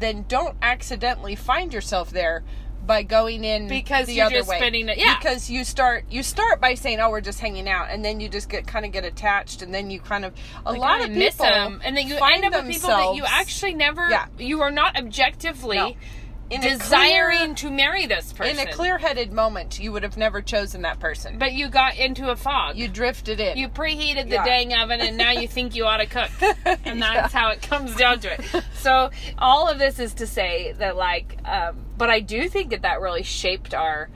[0.01, 2.43] then don't accidentally find yourself there
[2.85, 4.57] by going in Because the you're other just way.
[4.57, 5.15] spending it- yeah.
[5.19, 8.27] Because you start you start by saying, "Oh, we're just hanging out," and then you
[8.27, 10.33] just get kind of get attached, and then you kind of
[10.65, 12.73] a like, lot I of miss people them, and then you find end up with
[12.73, 14.25] people that you actually never Yeah.
[14.39, 15.93] you are not objectively No.
[16.51, 18.59] In desiring clear- to marry this person.
[18.59, 21.37] in a clear-headed moment, you would have never chosen that person.
[21.37, 22.75] but you got into a fog.
[22.77, 23.57] you drifted in.
[23.57, 24.45] You preheated the Yeah.
[24.45, 26.29] dang oven and now you think you ought to cook.
[26.85, 28.63] And that's how it comes down to it.
[28.75, 32.81] So, all of this is to say that, like, um, but I do think that
[32.81, 34.09] that really shaped our.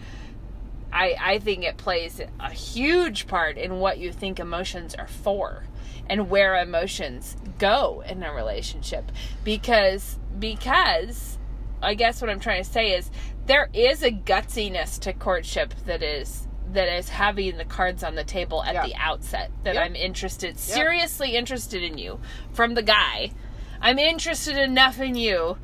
[0.92, 5.64] I, I think it plays a huge part in what you think emotions are for
[6.10, 9.12] and where emotions go in a relationship
[9.44, 11.38] because because
[11.86, 13.10] I guess what I'm trying to say is
[13.46, 18.24] there is a gutsiness to courtship that is that is having the cards on the
[18.24, 18.88] table at Yeah.
[18.88, 19.82] the outset that Yeah.
[19.84, 22.20] I'm interested seriously interested in you
[22.52, 23.32] from the guy.
[23.80, 25.58] I'm interested enough in you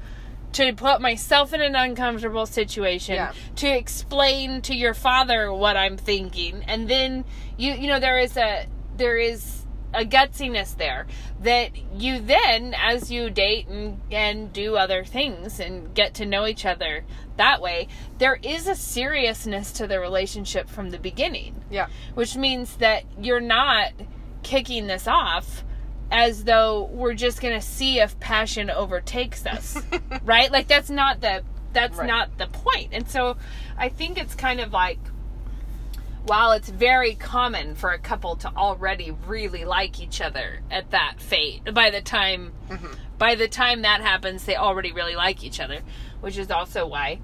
[0.54, 3.32] to put myself in an uncomfortable situation Yeah.
[3.56, 7.26] to explain to your father what I'm thinking and then
[7.58, 9.61] you you know there is a there is
[9.94, 11.06] a gutsiness there
[11.42, 16.48] that you then as you date and and do other things and get to know
[16.48, 17.04] each other
[17.38, 21.88] that way there is a seriousness to the relationship from the beginning yeah.
[22.14, 23.92] which means that you're not
[24.44, 25.64] kicking this off
[26.12, 29.78] as though we're just going to see if passion overtakes us
[30.24, 32.08] right like that's not the that's Right.
[32.08, 33.38] not the point and so
[33.78, 35.00] i think it's kind of like
[36.26, 41.16] while it's very common for a couple to already really like each other at that
[41.20, 42.94] fate by the time mm-hmm.
[43.18, 45.80] by the time that happens they already really like each other
[46.22, 47.20] which is also why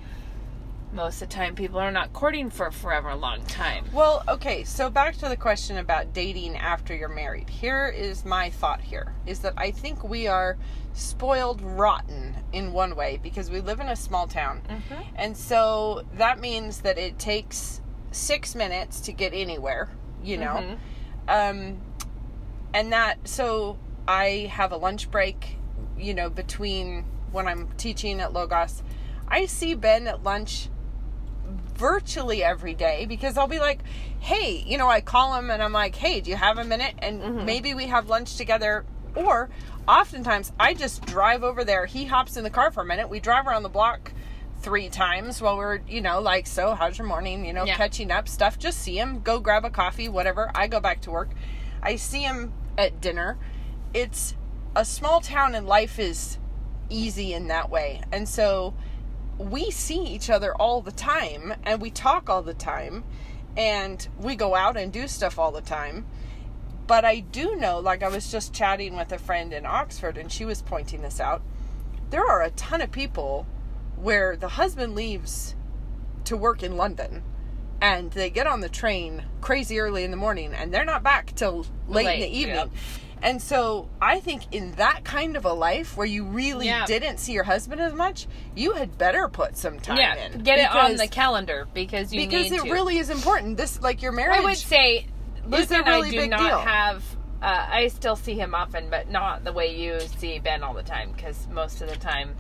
[0.94, 4.64] most of the time people are not courting for forever a long time Well, okay,
[4.64, 7.50] so back to the question about dating after you're married.
[7.50, 10.58] Here is my thought here is that I think we are
[10.94, 14.62] spoiled rotten in one way because we live in a small town.
[14.68, 15.02] Mm-hmm.
[15.18, 17.82] And so that means that it takes
[18.18, 19.90] 6 minutes to get anywhere,
[20.24, 20.78] you know.
[21.28, 21.82] Um
[22.74, 23.78] and that so
[24.08, 25.58] I have a lunch break,
[25.98, 28.84] you know, between when I'm teaching at Logos.
[29.28, 30.70] I see Ben at lunch
[31.76, 33.82] virtually every day because I'll be like,
[34.20, 36.96] hey, you know, I call him and I'm like, hey, do you have a minute?
[37.00, 38.86] And maybe we have lunch together.
[39.16, 39.50] Or
[39.88, 41.86] oftentimes I just drive over there.
[41.86, 43.10] He hops in the car for a minute.
[43.10, 44.12] We drive around the block
[44.68, 47.46] three times while we're, you know, like, so how's your morning?
[47.46, 47.78] You know, Yeah.
[47.78, 48.60] catching up stuff.
[48.60, 50.52] Just see him, go grab a coffee, whatever.
[50.54, 51.30] I go back to work.
[51.82, 53.38] I see him at dinner.
[53.94, 54.36] It's
[54.76, 56.38] a small town and life is
[56.90, 58.02] easy in that way.
[58.12, 58.74] And so
[59.38, 63.06] we see each other all the time and we talk all the time
[63.56, 66.06] and we go out and do stuff all the time.
[66.88, 70.30] But I do know, like I was just chatting with a friend in Oxford and
[70.30, 71.42] she was pointing this out.
[72.10, 73.46] there are a ton of people
[73.98, 75.56] where the husband leaves
[76.26, 77.24] to work in London
[77.82, 81.34] and they get on the train crazy early in the morning and they're not back
[81.36, 82.56] till late, in the evening.
[82.56, 82.70] yep.
[83.22, 86.86] And so I think in that kind of a life where you really Yeah.
[86.86, 90.44] didn't see your husband as much, you had better put some time yeah, in.
[90.44, 92.72] get it on the calendar because you because it to.
[92.72, 93.58] really is important.
[93.58, 95.08] This like your marriage I would say
[95.48, 96.60] Luke a and really I do big not deal.
[96.60, 97.04] have.
[97.42, 100.84] Uh, I still see him often, but not the way you see Ben all the
[100.84, 101.12] time.
[101.16, 102.36] Because most of the time,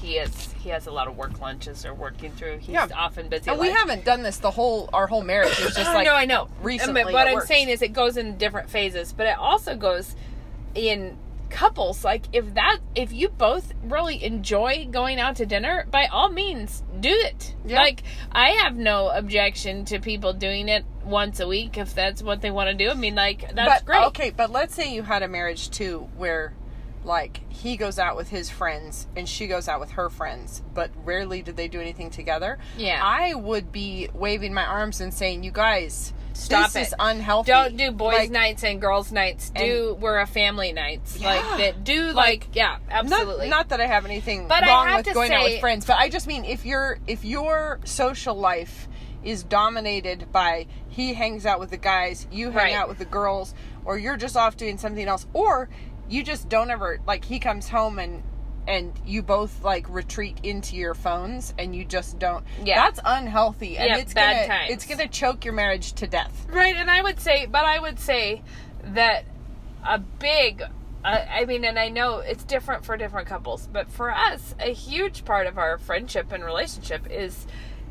[0.00, 2.58] he is he has a lot of work lunches or working through.
[2.58, 2.86] He's Yeah.
[2.96, 3.50] often busy.
[3.50, 5.50] and we haven't done this the whole our whole marriage.
[5.58, 6.48] It's just like no, I know.
[6.62, 7.48] recently but what I'm works.
[7.48, 10.14] saying is, it goes in different phases, but it also goes
[10.74, 11.16] in
[11.50, 12.04] couples.
[12.04, 16.82] Like if that, if you both really enjoy going out to dinner, by all means,
[17.00, 17.54] do it.
[17.64, 17.78] Yeah.
[17.78, 22.40] Like I have no objection to people doing it once a week if that's what
[22.40, 22.90] they want to do.
[22.90, 24.06] I mean, like that's but, great.
[24.08, 26.52] Okay, but let's say you had a marriage too where
[27.04, 30.90] like he goes out with his friends and she goes out with her friends, but
[31.04, 32.58] rarely do they do anything together.
[32.76, 33.00] Yeah.
[33.02, 36.80] I would be waving my arms and saying, "You guys, Stop this it.
[36.88, 37.50] is unhealthy.
[37.50, 39.50] Don't do boys' Like, nights and girls' nights.
[39.50, 41.82] Do we're a family nights like that.
[41.84, 43.48] Do like, yeah, absolutely.
[43.48, 45.60] Not, not that I have anything But I wrong have with to going out with
[45.60, 48.88] friends, but I just mean if your if your social life
[49.24, 52.74] is dominated by he hangs out with the guys, you hang Right.
[52.74, 53.52] out with the girls,
[53.84, 55.68] or you're just off doing something else, or
[56.08, 58.22] you just don't ever like he comes home and
[58.66, 62.76] and you both like retreat into your phones and you just don't Yeah.
[62.84, 64.72] that's unhealthy and Yeah, it's bad gonna times.
[64.72, 67.98] it's gonna choke your marriage to death Right, and I would say, but I would
[67.98, 68.42] say
[68.84, 69.24] that
[69.86, 70.66] a big, uh,
[71.30, 75.24] I mean, and I know it's different for different couples, but for us, a huge
[75.24, 77.46] part of our friendship and relationship is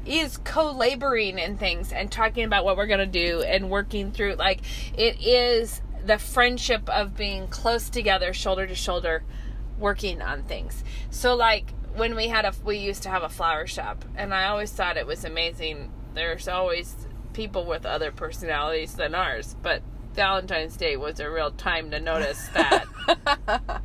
[0.05, 4.35] is co-laboring in things and talking about what we're going to do and working through
[4.35, 4.61] like
[4.97, 9.23] it is the friendship of being close together shoulder to shoulder
[9.77, 10.83] working on things.
[11.11, 14.45] So like when we had a we used to have a flower shop and i
[14.45, 15.91] always thought it was amazing.
[16.13, 16.95] There's always
[17.33, 22.47] people with other personalities than ours but valentine's day was a real time to notice
[22.49, 22.85] that.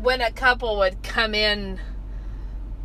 [0.00, 1.78] When a couple would come in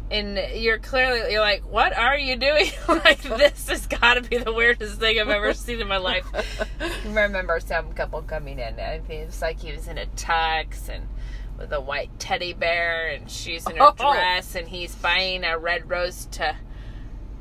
[0.10, 2.68] and you're clearly you're like what are you doing?
[2.88, 6.26] Like this has got to be the weirdest thing i've ever seen in my life.
[6.80, 10.90] I remember some couple coming in and it was like he was in a tux
[10.90, 11.08] and
[11.58, 14.14] with a white teddy bear and she's in her Oh.
[14.14, 16.56] dress and he's buying a red rose to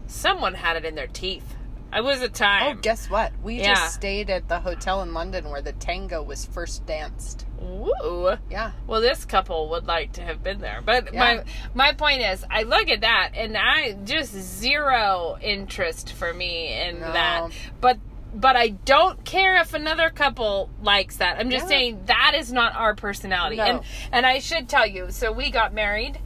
[0.06, 1.55] someone had it in their teeth
[1.92, 2.76] it was a time.
[2.76, 3.74] oh guess what we Yeah.
[3.74, 8.36] just stayed at the hotel in london where the tango was first danced Woo.
[8.50, 11.42] yeah Well, this couple would like to have been there, but Yeah.
[11.74, 16.72] my my point is, I look at that and I just zero interest for me
[16.80, 17.12] in No.
[17.12, 17.48] that.
[17.80, 17.98] But
[18.34, 21.38] but I don't care if another couple likes that.
[21.38, 21.68] I'm just Yeah.
[21.68, 23.56] saying that is not our personality.
[23.56, 23.64] No.
[23.64, 23.80] And
[24.12, 26.18] and I should tell you, so we got married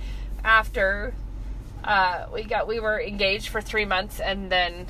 [0.44, 1.14] after
[1.84, 4.86] uh, we got we were engaged for three months and then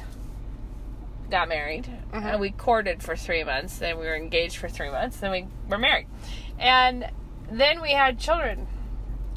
[1.31, 2.27] got married Mm-hmm.
[2.27, 5.47] and we courted for three months then we were engaged for three months then we
[5.69, 6.09] were married.
[6.59, 7.09] And
[7.51, 8.67] then we had children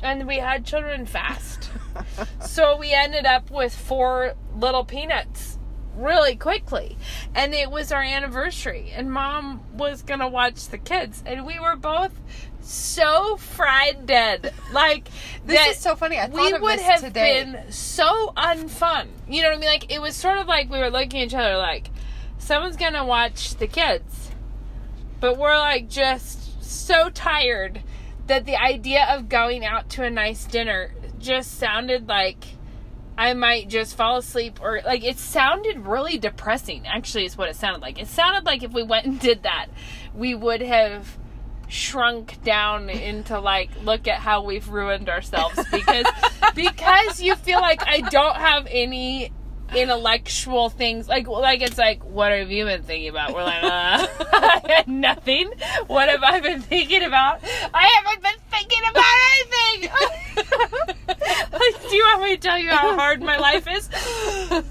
[0.02, 1.70] and we had children fast.
[2.42, 5.58] So we ended up with four little peanuts
[5.96, 6.98] really quickly.
[7.36, 11.76] And it was our anniversary and mom was gonna watch the kids and we were
[11.76, 12.20] both
[12.64, 15.08] so fried dead like
[15.46, 16.18] This is so funny.
[16.18, 17.44] I we of would this have today.
[17.44, 20.80] been so unfun you know what i mean like it was sort of like we
[20.80, 21.90] were looking at each other like
[22.38, 24.32] someone's gonna watch the kids
[25.20, 27.82] but we're like just so tired
[28.28, 32.46] that the idea of going out to a nice dinner just sounded like
[33.18, 37.56] I might just fall asleep or like it sounded really depressing actually is what it
[37.56, 38.00] sounded like.
[38.02, 39.68] It sounded like if we went and did that,
[40.16, 41.18] we would have
[41.74, 46.06] shrunk down into like look at how we've ruined ourselves because
[46.56, 49.32] because you feel like I don't have any
[49.74, 51.08] intellectual things.
[51.08, 53.34] Like like it's like what have you been thinking about?
[53.34, 55.52] We're like uh, nothing.
[55.88, 57.40] What have i been thinking about?
[57.74, 59.90] I haven't been thinking about anything.
[61.54, 63.88] Like do you want me to tell you how hard my life is?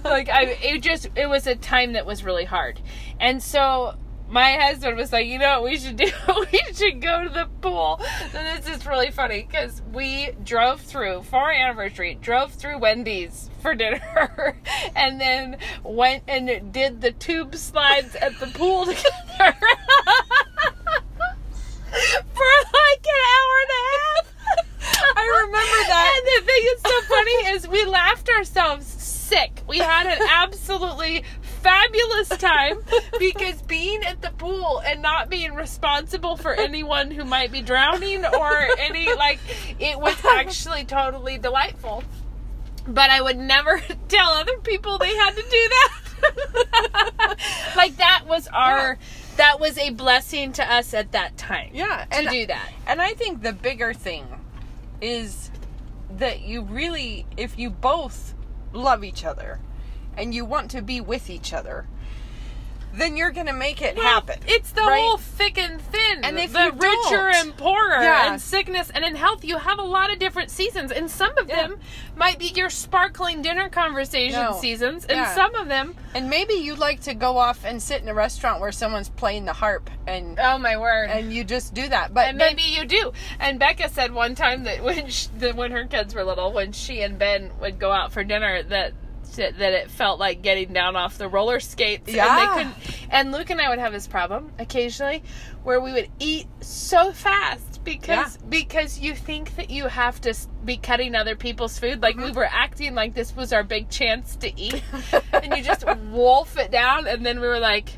[0.05, 2.81] Like i it just it was a time that was really hard.
[3.21, 3.95] And so
[4.33, 6.11] my husband was like, you know what we should do?
[6.53, 8.01] we should go to the pool.
[8.35, 13.51] And this is really funny because we drove through for our anniversary, drove through Wendy's
[13.61, 14.57] for dinner,
[14.97, 19.05] and then went and did the tube slides at the pool together
[19.37, 19.47] for
[22.73, 24.27] like an hour and a half.
[25.15, 26.09] I remember that.
[26.17, 29.63] And the thing that's so funny is we laughed ourselves sick.
[29.69, 31.25] We had an absolutely
[31.63, 32.79] fabulous time
[33.19, 38.25] because being at the pool and not being responsible for anyone who might be drowning
[38.25, 39.39] or any like
[39.79, 42.05] it was actually totally delightful.
[42.87, 45.89] But I would never tell other people they had to do that.
[47.77, 48.99] like that was our
[49.37, 51.71] that was a blessing to us at that time.
[51.73, 52.71] Yeah, To do that.
[52.87, 54.27] And I think the bigger thing
[55.01, 55.51] is
[56.11, 58.35] that you really, if you both
[58.73, 59.59] love each other
[60.17, 61.87] and you want to be with each other,
[62.95, 64.39] then you're going to make it happen.
[64.47, 65.01] It's the right?
[65.01, 66.23] whole thick and thin.
[66.25, 68.31] And if the richer don't- and poorer Yeah.
[68.33, 70.93] and sickness and in health, you have a lot of different seasons.
[70.93, 71.63] And some of Yeah.
[71.69, 71.81] them
[72.17, 74.59] might be your sparkling dinner conversation No.
[74.61, 75.07] seasons.
[75.07, 75.35] And Yeah.
[75.35, 78.61] some of them, And maybe you'd like to go off and sit in a restaurant
[78.61, 81.09] where someone's playing the harp and oh my word.
[81.09, 82.13] and you just do that.
[82.13, 83.15] But and then- maybe you do.
[83.41, 86.73] And Becca said one time that when she, that when her kids were little, when
[86.73, 88.93] she and Ben would go out for dinner, that
[89.37, 92.13] that it felt like getting down off the roller skates.
[92.13, 92.27] Yeah.
[92.29, 92.97] And they couldn't.
[93.11, 95.23] And Luke and I would have this problem occasionally,
[95.63, 100.77] where we would eat so fast because because you think that you have to be
[100.77, 102.01] cutting other people's food.
[102.03, 102.25] Like Mm-hmm.
[102.27, 104.83] we were acting like this was our big chance to eat,
[105.33, 107.91] and you just wolf it down, and then we were like.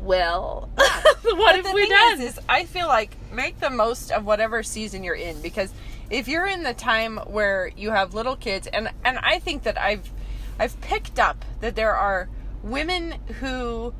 [0.00, 2.20] Well, what But have we done?
[2.20, 5.72] Is, is I feel like make the most of whatever season you're in because
[6.08, 9.76] if you're in the time where you have little kids and and I think that
[9.76, 10.08] I've
[10.58, 12.28] I've picked up that there are
[12.62, 13.94] women who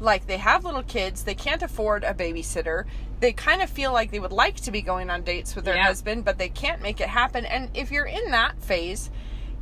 [0.00, 2.84] like they have little kids, they can't afford a babysitter.
[3.20, 5.76] They kind of feel like they would like to be going on dates with their
[5.76, 5.84] Yeah.
[5.86, 7.46] husband, but they can't make it happen.
[7.46, 9.10] And if you're in that phase,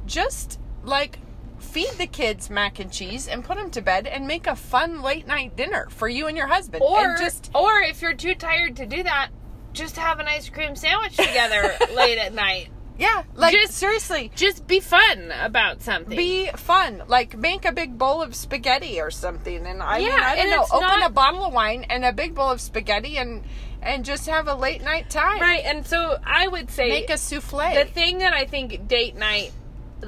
[0.06, 1.18] just like
[1.58, 5.02] feed the kids mac and cheese and put them to bed and make a fun
[5.02, 6.82] late night dinner for you and your husband.
[6.82, 9.28] Or and just or if you're too tired to do that,
[9.74, 12.70] just have an ice cream sandwich together late at night.
[13.00, 16.16] Yeah, like Just- seriously, Just be fun about something.
[16.16, 17.02] be fun.
[17.08, 19.66] Like make a big bowl of spaghetti or something.
[19.66, 22.34] And I mean, I don't know, open not- a bottle of wine and a big
[22.34, 23.42] bowl of spaghetti and
[23.82, 25.40] and just have a late night time.
[25.40, 27.74] right, and so I would say Make a souffle.
[27.74, 29.52] the thing that I think date night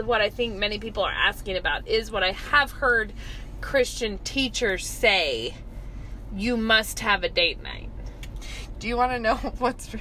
[0.05, 3.13] what I think many people are asking about is what I have heard
[3.63, 5.55] Christian teachers say
[6.35, 7.89] you must have a date night.
[8.79, 9.95] Do you want to know what's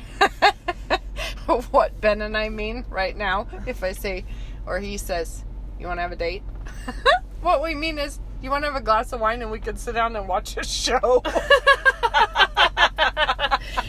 [1.71, 3.47] what Ben and I mean right now?
[3.65, 4.25] If I say,
[4.65, 5.43] or he says,
[5.79, 6.43] "You want to have a date?"
[7.41, 9.75] what we mean is, you want to have a glass of wine and we can
[9.77, 11.23] sit down and watch a show.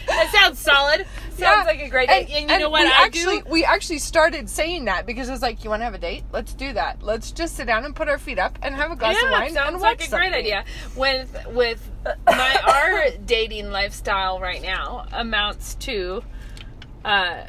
[0.07, 1.07] That sounds solid.
[1.31, 1.65] Sounds Yeah.
[1.67, 2.29] like a great date.
[2.31, 3.47] And, you know what we I actually, do?
[3.51, 6.25] We actually started saying that because it was like, you want to have a date?
[6.33, 7.03] Let's do that.
[7.03, 9.33] Let's just sit down and put our feet up and have a glass yeah, of
[9.33, 10.65] wine sounds and watch like a great idea.
[10.97, 11.91] With with
[12.27, 16.23] my our dating lifestyle right now amounts to,
[17.05, 17.45] uh,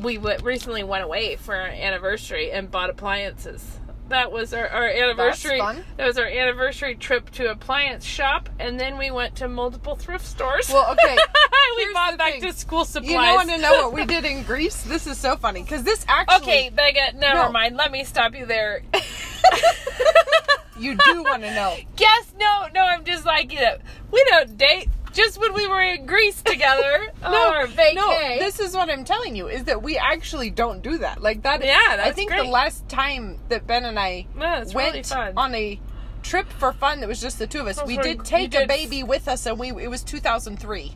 [0.00, 3.78] we w- recently went away for our anniversary and bought appliances.
[4.08, 5.58] That was our, our anniversary.
[5.96, 10.26] That was our anniversary trip to appliance shop, and then we went to multiple thrift
[10.26, 10.68] stores.
[10.68, 11.16] Well, okay.
[11.76, 12.42] we bought back thing.
[12.42, 13.10] to school supplies.
[13.10, 14.82] You want to know what we did in Greece?
[14.82, 16.42] This is so funny because this actually.
[16.42, 17.52] Okay, Becca, never No.
[17.52, 17.76] mind.
[17.76, 18.82] Let me stop you there.
[20.78, 21.76] You do want to know.
[21.96, 22.80] Guess no, no.
[22.80, 23.76] I'm just like you know,
[24.10, 24.88] we don't date.
[25.12, 27.94] Just when we were in Greece together, vacay.
[27.94, 28.08] No,
[28.38, 31.22] this is what I'm telling you is that we actually don't do that.
[31.22, 31.62] Like that.
[31.64, 32.44] Yeah, that's I think great.
[32.44, 35.80] the last time that Ben and I No, it's went really on a
[36.22, 37.84] trip for fun, that was just the two of us.
[37.84, 40.94] We did take a baby with us, and we it was 2003,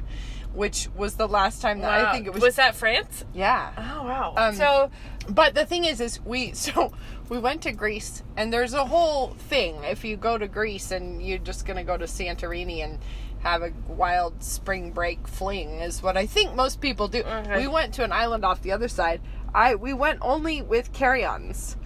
[0.55, 2.43] which was the last time that I think it was.
[2.43, 2.57] was.
[2.57, 3.25] that France?
[3.35, 3.73] yeah.
[3.77, 4.35] Oh wow.
[4.37, 4.91] Um, so
[5.29, 6.93] But the thing is, is we so
[7.29, 9.83] we went to Greece, and there's a whole thing.
[9.85, 12.99] If you go to Greece and you're just gonna go to Santorini and
[13.47, 17.23] have a wild spring break fling, is what I think most people do.
[17.23, 17.61] Okay.
[17.61, 19.21] We went to an island off the other side.
[19.55, 21.77] I we went only with carry-ons,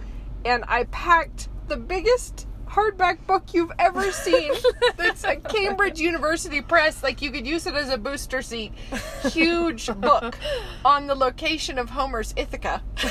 [0.43, 4.51] and I packed the biggest hardback book you've ever seen.
[4.99, 7.03] it's a Cambridge University Press.
[7.03, 8.71] Like you could use it as a booster seat.
[9.29, 10.37] Huge book
[10.85, 12.81] on the location of Homer's Ithaca.
[12.97, 13.07] and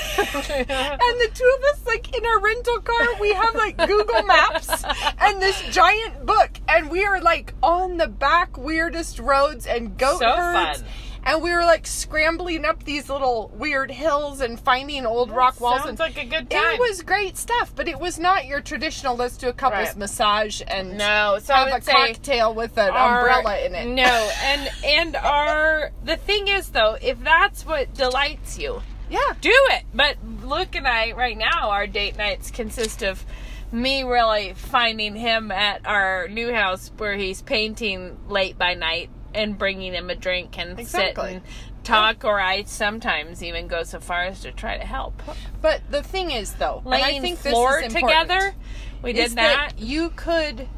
[1.21, 4.83] the two of us, like in our rental car, we have like Google Maps
[5.21, 10.21] and this giant book, and we are like on the back weirdest roads and goat
[10.21, 10.81] So herds.
[10.81, 10.89] fun.
[11.23, 15.79] And we were like scrambling up these little weird hills and finding old rock walls.
[15.83, 16.75] sounds and like a good time.
[16.75, 19.17] it was great stuff, but it was not your traditional.
[19.17, 19.97] Let's do a couples Right.
[19.97, 21.39] massage and no.
[21.43, 23.87] So I have a cocktail with an our- umbrella in it.
[23.87, 24.03] No,
[24.43, 29.21] and and our the thing is though, if that's what delights you, Yeah.
[29.41, 29.85] do it.
[29.95, 33.25] But Luke and I, right now, our date nights consist of
[33.73, 39.59] me really finding him at our new house where he's painting late by night and
[39.59, 41.25] bringing him a drink and Exactly.
[41.25, 41.43] sit and
[41.85, 45.23] talk, or I sometimes even go so far as to try to help.
[45.61, 48.55] But the thing is, though, and I Laying think this floor together,
[49.03, 49.73] we did is that.
[49.79, 50.69] you could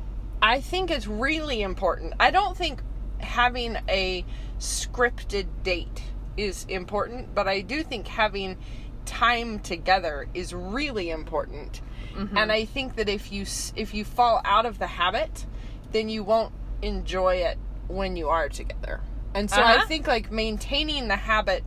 [0.42, 2.14] I think it's really important.
[2.18, 2.82] I don't think
[3.20, 4.24] having a
[4.58, 6.02] scripted date
[6.36, 8.58] is important, but I do think having
[9.06, 11.80] time together is really important.
[12.14, 12.36] Mm-hmm.
[12.36, 13.46] And I think that if you
[13.76, 15.46] if you fall out of the habit,
[15.92, 17.56] then you won't enjoy it
[17.88, 19.00] when you are together.
[19.34, 19.86] And so I Uh-huh.
[19.86, 21.64] think like maintaining the habit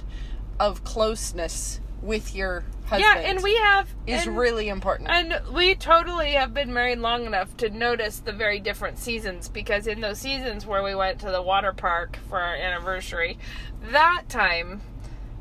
[0.59, 5.09] of closeness with your husband Yeah, and we have is and- really important.
[5.09, 9.87] And we totally have been married long enough to notice the very different seasons because
[9.87, 13.39] in those seasons where we went to the water park for our anniversary,
[13.91, 14.81] that time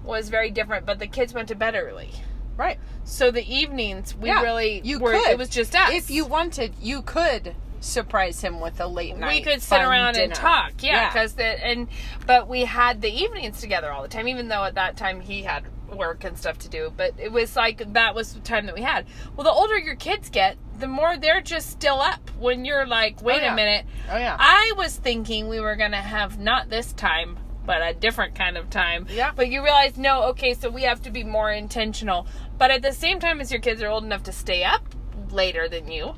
[0.03, 2.11] was very different, but the kids went to bed early.
[2.57, 2.79] right.
[3.05, 5.29] So the evenings we Yeah, really you were could.
[5.29, 5.91] it was just us.
[5.93, 7.55] If you wanted, you could
[7.85, 9.28] surprise him with a late night.
[9.28, 11.89] we could sit around and talk, yeah, because the and
[12.26, 15.43] but we had the evenings together all the time, even though at that time he
[15.43, 15.64] had
[15.95, 16.93] work and stuff to do.
[16.97, 19.07] But it was like that was the time that we had.
[19.37, 22.30] Well, the older your kids get, the more they're just still up.
[22.39, 23.53] When you're like, oh, wait yeah.
[23.53, 24.37] a minute, Oh yeah.
[24.39, 28.70] I was thinking we were gonna have not this time, but a different kind of
[28.70, 29.07] time.
[29.11, 29.32] Yeah.
[29.35, 32.26] But you realize, no, okay, so we have to be more intentional.
[32.59, 34.82] But at the same time as your kids are old enough to stay up
[35.30, 36.14] later than you,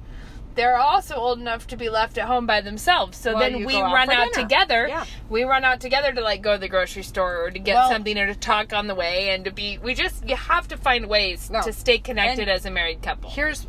[0.57, 3.17] they're also old enough to be left at home by themselves.
[3.19, 4.87] So Well, then we out run out together.
[4.89, 5.05] Yeah.
[5.29, 7.91] We run out together to like go to the grocery store or to get Well-
[7.91, 10.77] something or to talk on the way and to be we just you have to
[10.77, 11.63] find ways No.
[11.63, 13.31] to stay connected And as a married couple.
[13.31, 13.67] Here's,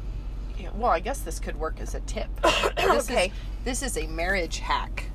[0.74, 2.30] well, I guess this could work as a tip.
[2.78, 3.28] This Okay.
[3.28, 3.32] Is,
[3.66, 5.06] this is a marriage hack.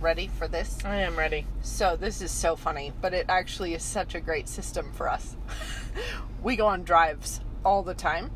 [0.00, 0.78] Ready for this?
[0.84, 1.46] I am ready.
[1.60, 5.36] So this is so funny, but it actually is such a great system for us.
[6.42, 8.30] we go on drives all the time,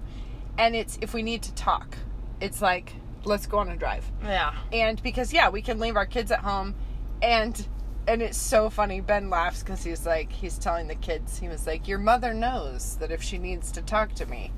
[0.59, 1.97] and it's if we need to talk,
[2.41, 2.93] it's like
[3.25, 4.11] let's go on a drive.
[4.23, 4.55] Yeah.
[4.73, 6.75] and because yeah we can leave our kids at home
[7.23, 7.67] and
[8.07, 11.67] and it's so funny ben laughs because he's like he's telling the kids he was
[11.67, 14.53] like your mother knows that if she needs to talk to me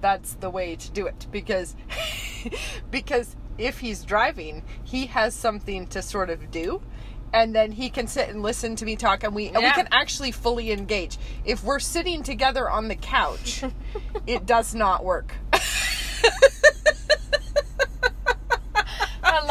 [0.00, 1.76] that's the way to do it because
[2.90, 6.80] because if he's driving he has something to sort of do
[7.32, 9.88] and then he can sit and listen to me talk and we and we can
[9.92, 13.64] actually fully engage if we're sitting together on the couch
[14.26, 15.34] it does not work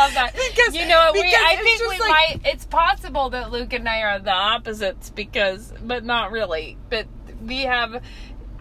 [0.05, 0.33] love that.
[0.55, 2.39] Because- you know, what, we I think we like- might.
[2.45, 6.77] It's possible that Luke and I are the opposites because, but not really.
[6.89, 7.07] But
[7.41, 8.01] we have.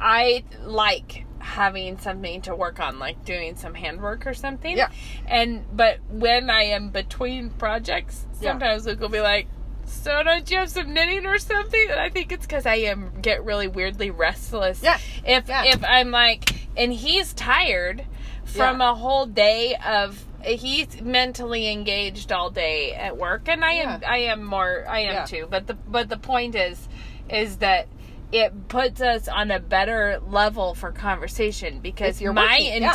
[0.01, 4.77] I like having something to work on, like doing some handwork or something.
[4.77, 4.91] Yeah.
[5.27, 8.51] And but when I am between projects, Yeah.
[8.53, 9.49] sometimes Luke will be like.
[9.85, 11.87] So don't you have some knitting or something?
[11.91, 14.81] And I think it's because I am get really weirdly restless.
[14.83, 14.99] Yeah.
[15.27, 15.65] If Yeah.
[15.67, 18.05] if I'm like, and he's tired
[18.45, 18.93] from Yeah.
[18.93, 24.11] a whole day of he's mentally engaged all day at work and I am Yeah.
[24.11, 25.25] I am more I am Yeah.
[25.25, 26.89] too but the but the point is
[27.29, 27.87] is that
[28.33, 32.93] it puts us on a better level for conversation because my working, yeah.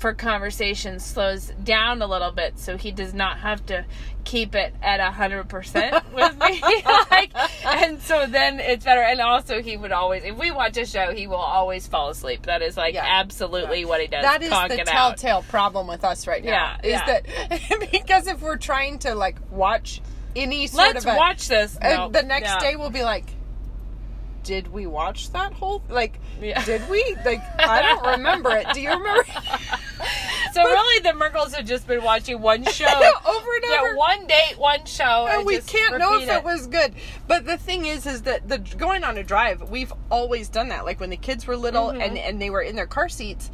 [0.00, 3.84] For conversation slows down a little bit so he does not have to
[4.24, 6.60] keep it at a hundred percent with me
[7.10, 7.30] like
[7.66, 11.12] and so then it's better and also he would always if we watch a show
[11.14, 13.04] he will always fall asleep that is like Yeah.
[13.06, 15.18] absolutely what he does That is the it out.
[15.18, 16.76] telltale problem with us right now.
[16.82, 17.06] Yeah, is yeah.
[17.06, 20.00] that because if we're trying to like watch
[20.36, 21.76] any sort Let's of a, watch this.
[21.80, 22.58] uh, No, the next yeah.
[22.60, 23.24] day we'll be like,
[24.42, 26.18] did we watch that whole like?
[26.40, 26.64] Yeah.
[26.64, 27.40] Did we like?
[27.58, 28.66] I don't remember it.
[28.74, 29.24] Do you remember?
[30.52, 33.96] So really, the Merkles have just been watching one show over and Yeah, over.
[33.96, 36.42] one date, one show, and we can't know if repeat it.
[36.44, 36.94] was good.
[37.28, 40.84] But the thing is, is that the going on a drive, we've always done that.
[40.84, 42.00] Like when the kids were little Mm-hmm.
[42.00, 43.50] and and they were in their car seats,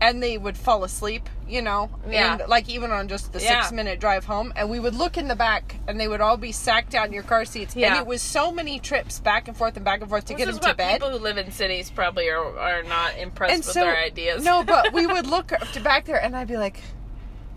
[0.00, 2.34] and they would fall asleep, you know, Yeah.
[2.38, 3.62] and like even on just the Yeah.
[3.62, 6.36] six minute drive home, and we would look in the back, and they would all
[6.36, 7.98] be sacked out in your car seats, and Yeah.
[7.98, 10.58] it was so many trips back and forth and back and forth to get them
[10.60, 11.00] to bed.
[11.00, 14.44] people who live in cities probably are, are not impressed and with so our ideas.
[14.44, 16.80] no, but we would look to back there, and I'd be like.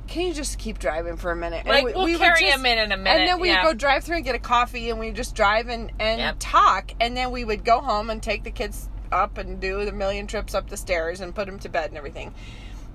[0.07, 1.59] Can you just keep driving for a minute?
[1.59, 3.51] And Like, we- we'll we carry just- him in in a minute, and then we'd
[3.51, 3.63] yeah.
[3.63, 6.35] go drive through and get a coffee, and we'd just drive and and Yep.
[6.39, 9.91] talk, and then we would go home and take the kids up and do the
[9.91, 12.33] million trips up the stairs and put them to bed and everything.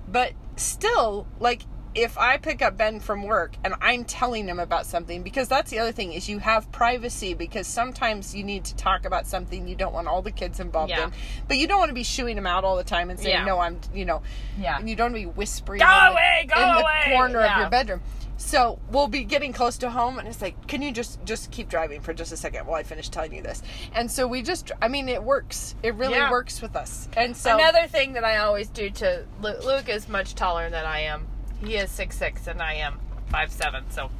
[0.07, 1.63] But still, like
[1.95, 5.71] if I pick up Ben from work and I'm telling him about something, because that's
[5.71, 9.67] the other thing is you have privacy because sometimes you need to talk about something
[9.67, 11.05] you don't want all the kids involved Yeah.
[11.05, 11.11] in,
[11.47, 13.45] but you don't want to be shooing him out all the time and saying Yeah.
[13.45, 14.21] no, I'm you know,
[14.59, 14.77] Yeah.
[14.77, 17.03] and you don't want to be whispering Go in the- away, go in the away.
[17.15, 18.01] corner of your bedroom.
[18.37, 21.69] So we'll be getting close to home, and it's like, can you just just keep
[21.69, 23.63] driving for just a second while I finish telling you this?
[23.93, 25.73] And so we just, I mean, it works.
[25.81, 26.29] It really Yeah.
[26.31, 27.09] works with us.
[27.17, 30.85] And so Another thing that I always do to Luke, Luke is much taller than
[30.85, 31.27] I am.
[31.59, 34.11] He is six six and I am five seven, so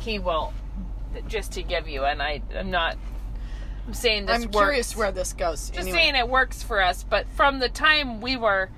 [0.00, 0.52] he will.
[1.26, 2.96] Just to give you, and I, I'm not.
[3.86, 4.56] I'm saying this I'm works.
[4.56, 5.68] curious where this goes.
[5.70, 5.98] Just anyway.
[5.98, 8.68] saying it works for us, but from the time we were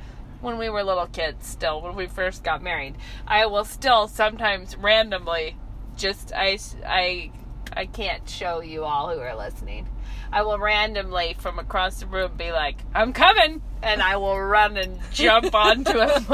[0.41, 2.95] when we were little kids still when we first got married
[3.27, 5.57] i will still sometimes randomly
[5.97, 7.31] just i i
[7.77, 9.87] i can't show you all who are listening.
[10.33, 14.77] I will randomly from across the room be like i'm coming and i will run
[14.77, 16.25] and jump onto him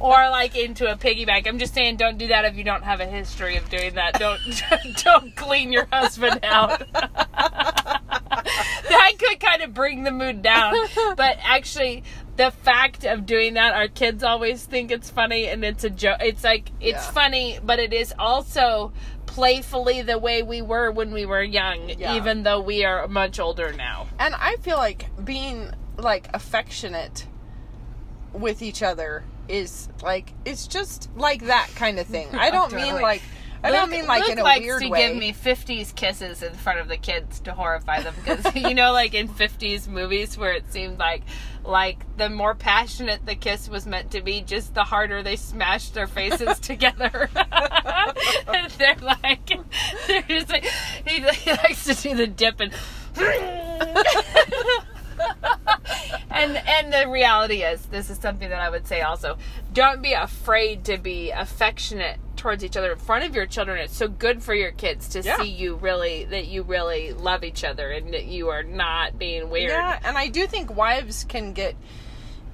[0.00, 1.46] or like into a piggyback.
[1.46, 4.18] I'm just saying don't do that if you don't have a history of doing that.
[4.18, 4.40] Don't
[5.04, 6.82] don't clean your husband out
[8.88, 10.74] that could kind of bring the mood down.
[11.16, 12.04] But actually,
[12.36, 16.18] the fact of doing that, our kids always think it's funny, and it's a joke.
[16.20, 17.10] It's like it's Yeah.
[17.12, 18.92] funny, but it is also
[19.26, 22.16] playfully the way we were when we were young, Yeah.
[22.16, 24.08] even though we are much older now.
[24.18, 27.26] And I feel like being like affectionate
[28.32, 32.28] with each other is like it's just like that kind of thing.
[32.34, 33.22] I don't mean like
[33.62, 35.08] I don't Luke- mean like Luke in a likes weird to way.
[35.08, 38.92] give me 50s kisses in front of the kids to horrify them because you know
[38.92, 41.22] like in 50s movies where it seemed like
[41.64, 45.92] like the more passionate the kiss was meant to be just the harder they smashed
[45.94, 47.28] their faces together
[48.48, 49.50] and they're like
[50.06, 50.64] they're just like
[51.06, 52.72] he, he likes to do the dip and
[56.30, 59.36] and and the reality is this is something that I would say also
[59.72, 63.94] don't be afraid to be affectionate towards each other in front of your children it's
[63.96, 65.36] so good for your kids to Yeah.
[65.38, 69.50] see you really that you really love each other and that you are not being
[69.50, 71.76] weird Yeah, and I do think wives can get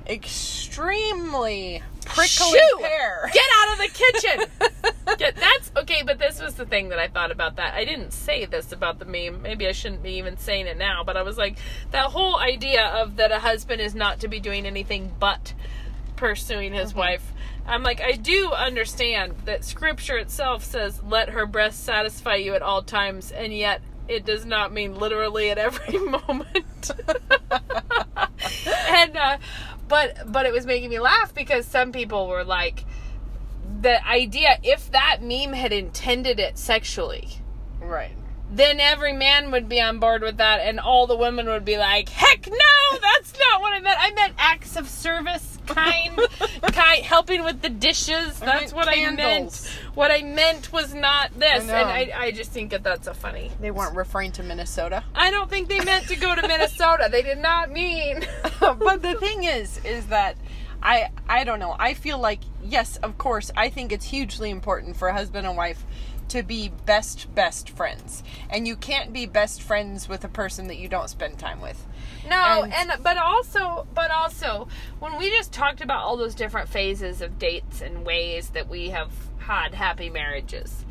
[0.09, 2.28] extremely prickly
[2.59, 2.78] Shoo!
[2.80, 3.30] pear.
[3.32, 4.95] Get out of the kitchen.
[5.18, 7.74] Get, that's okay, but this was the thing that I thought about that.
[7.74, 9.43] I didn't say this about the meme.
[9.43, 11.59] Maybe I shouldn't be even saying it now, but I was like,
[11.91, 15.55] that whole idea of that a husband is not to be doing anything but
[16.17, 17.33] pursuing his wife.
[17.67, 22.62] I'm like, I do understand that scripture itself says, let her breast satisfy you at
[22.62, 26.91] all times, and yet it does not mean literally at every moment.
[28.89, 29.39] and, uh,
[29.89, 32.85] but, but it was making me laugh because some people were like,
[33.81, 37.29] the idea, if that meme had intended it sexually,
[37.81, 38.12] right.
[38.51, 41.77] then every man would be on board with that, and all the women would be
[41.77, 43.99] like, "Heck no, that's not what I meant.
[44.01, 46.19] I meant acts of service, kind,
[46.62, 48.41] kind, helping with the dishes.
[48.43, 49.79] I That's meant what I meant.
[49.95, 53.14] What I meant was not this." I and I, I just think that that's a
[53.14, 53.51] funny.
[53.61, 55.05] They weren't referring to Minnesota.
[55.14, 57.09] I don't think they meant to go to Minnesota.
[57.11, 58.27] They did not mean.
[58.61, 60.37] but the thing is is that
[60.83, 61.75] I I don't know.
[61.79, 65.57] I feel like yes, of course, I think it's hugely important for a husband and
[65.57, 65.85] wife
[66.29, 68.23] to be best best friends.
[68.51, 71.87] And you can't be best friends with a person that you don't spend time with.
[72.27, 74.68] No, And- and, but also, but also,
[74.99, 78.91] when we just talked about all those different phases of dates and ways that we
[78.91, 80.85] have had happy marriages,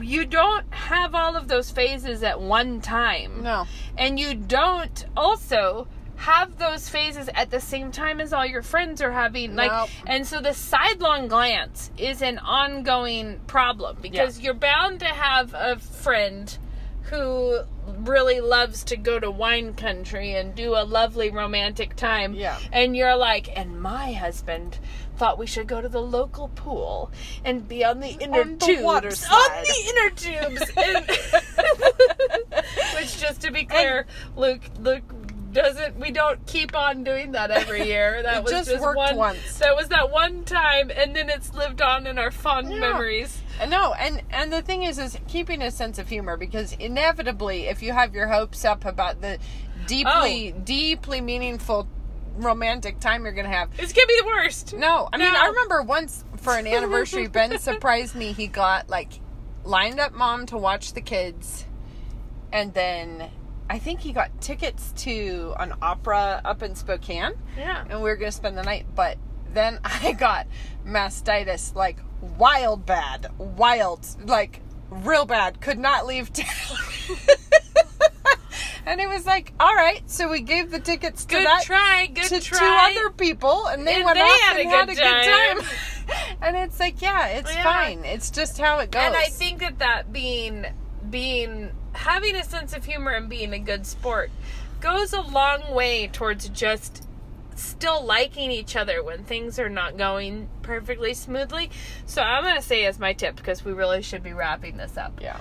[0.00, 3.42] you don't have all of those phases at one time.
[3.42, 3.66] No.
[3.98, 9.00] And you don't also have those phases at the same time as all your friends
[9.00, 9.88] are having like Nope.
[10.06, 15.78] and so the sidelong glance is an ongoing problem because you're bound to have a
[15.78, 16.58] friend
[17.04, 17.60] who
[17.98, 22.34] really loves to go to wine country and do a lovely romantic time.
[22.34, 22.58] Yeah.
[22.72, 24.78] and you're like and my husband
[25.16, 27.10] thought we should go to the local pool
[27.44, 28.82] and be on the inner On the tubes.
[28.82, 30.70] water on the inner tubes.
[30.76, 31.06] And
[32.94, 35.04] which just to be clear luke luke
[35.52, 38.96] doesn't we don't keep on doing that every year that It was just just, worked
[38.96, 39.58] one once.
[39.58, 42.78] that was that one time and then it's lived on in our fond Yeah.
[42.78, 46.72] memories Uh, No, and and the thing is, is keeping a sense of humor because
[46.74, 49.38] inevitably, if you have your hopes up about the
[49.86, 50.60] deeply, Oh.
[50.64, 51.86] deeply meaningful
[52.36, 55.82] romantic time you're gonna have, it's gonna be the worst No, I mean, I remember
[55.82, 58.32] once for an anniversary, Ben surprised me.
[58.32, 59.20] He got like
[59.64, 61.66] lined up mom to watch the kids,
[62.52, 63.30] and then
[63.70, 68.16] I think he got tickets to an opera up in Spokane, yeah and we were
[68.16, 68.84] gonna spend the night.
[68.94, 69.16] But
[69.54, 70.46] then I got
[70.84, 71.98] mastitis, like
[72.36, 74.60] wild bad, wild, like
[74.90, 75.60] real bad.
[75.60, 76.76] Could not leave town.
[78.86, 82.06] And it was like, all right, so we gave the tickets to good that try
[82.12, 82.58] good to try
[82.92, 85.00] two other people, and they And went they off had and a had good a
[85.00, 85.60] good time.
[85.60, 86.36] time.
[86.42, 87.62] and it's like, yeah, it's Yeah.
[87.62, 88.04] fine.
[88.04, 89.02] It's just how it goes.
[89.04, 90.66] And I think that that being
[91.08, 94.30] being having a sense of humor and being a good sport
[94.80, 97.06] goes a long way towards just
[97.56, 101.70] still liking each other when things are not going perfectly smoothly.
[102.06, 104.96] So I'm going to say as my tip because we really should be wrapping this
[104.96, 105.20] up.
[105.20, 105.38] yeah,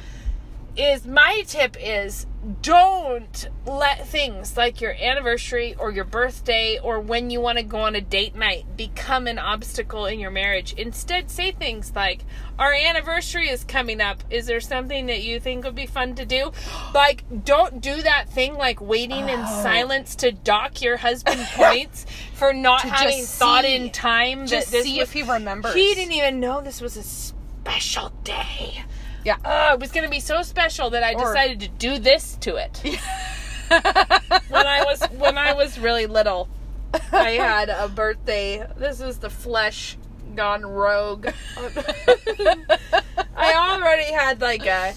[0.77, 2.25] is my tip is
[2.61, 7.79] don't let things like your anniversary or your birthday or when you want to go
[7.81, 10.73] on a date night become an obstacle in your marriage.
[10.73, 12.23] Instead, say things like,
[12.57, 14.23] Our anniversary is coming up.
[14.29, 16.51] Is there something that you think would be fun to do?
[16.93, 19.61] Like, don't do that thing like waiting in Oh.
[19.63, 22.05] silence to dock your husband points
[22.35, 25.23] for not To having thought see- in time Just that this see was, if he
[25.23, 25.73] remembers.
[25.73, 28.83] he didn't even know this was a special day.
[29.23, 29.37] Yeah.
[29.43, 32.37] Oh, it was going to be so special that I Or- decided to do this
[32.41, 32.77] to it.
[34.47, 36.47] when I was when I was really little,
[37.11, 38.65] I had a birthday.
[38.77, 39.97] This is the flesh
[40.35, 41.27] gone rogue.
[43.37, 44.93] I already had like a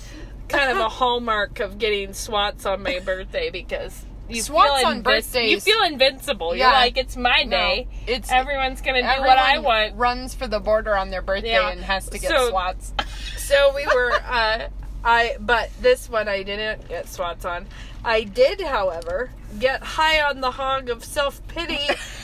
[0.49, 4.05] kind of a hallmark of getting swats on my birthday because
[4.35, 6.55] you Swats feel on invis- birthdays- You feel invincible.
[6.55, 6.67] Yeah.
[6.67, 7.89] You're like it's my No, day.
[8.07, 9.95] it's Everyone's gonna do what I want.
[9.97, 11.71] Runs for the border on their birthday Yeah.
[11.71, 12.93] and has to get So- swats.
[13.37, 14.69] So we were, uh,
[15.05, 17.67] I, but this one I didn't get swats on.
[18.05, 21.79] I did, however, get high on the hog of self pity.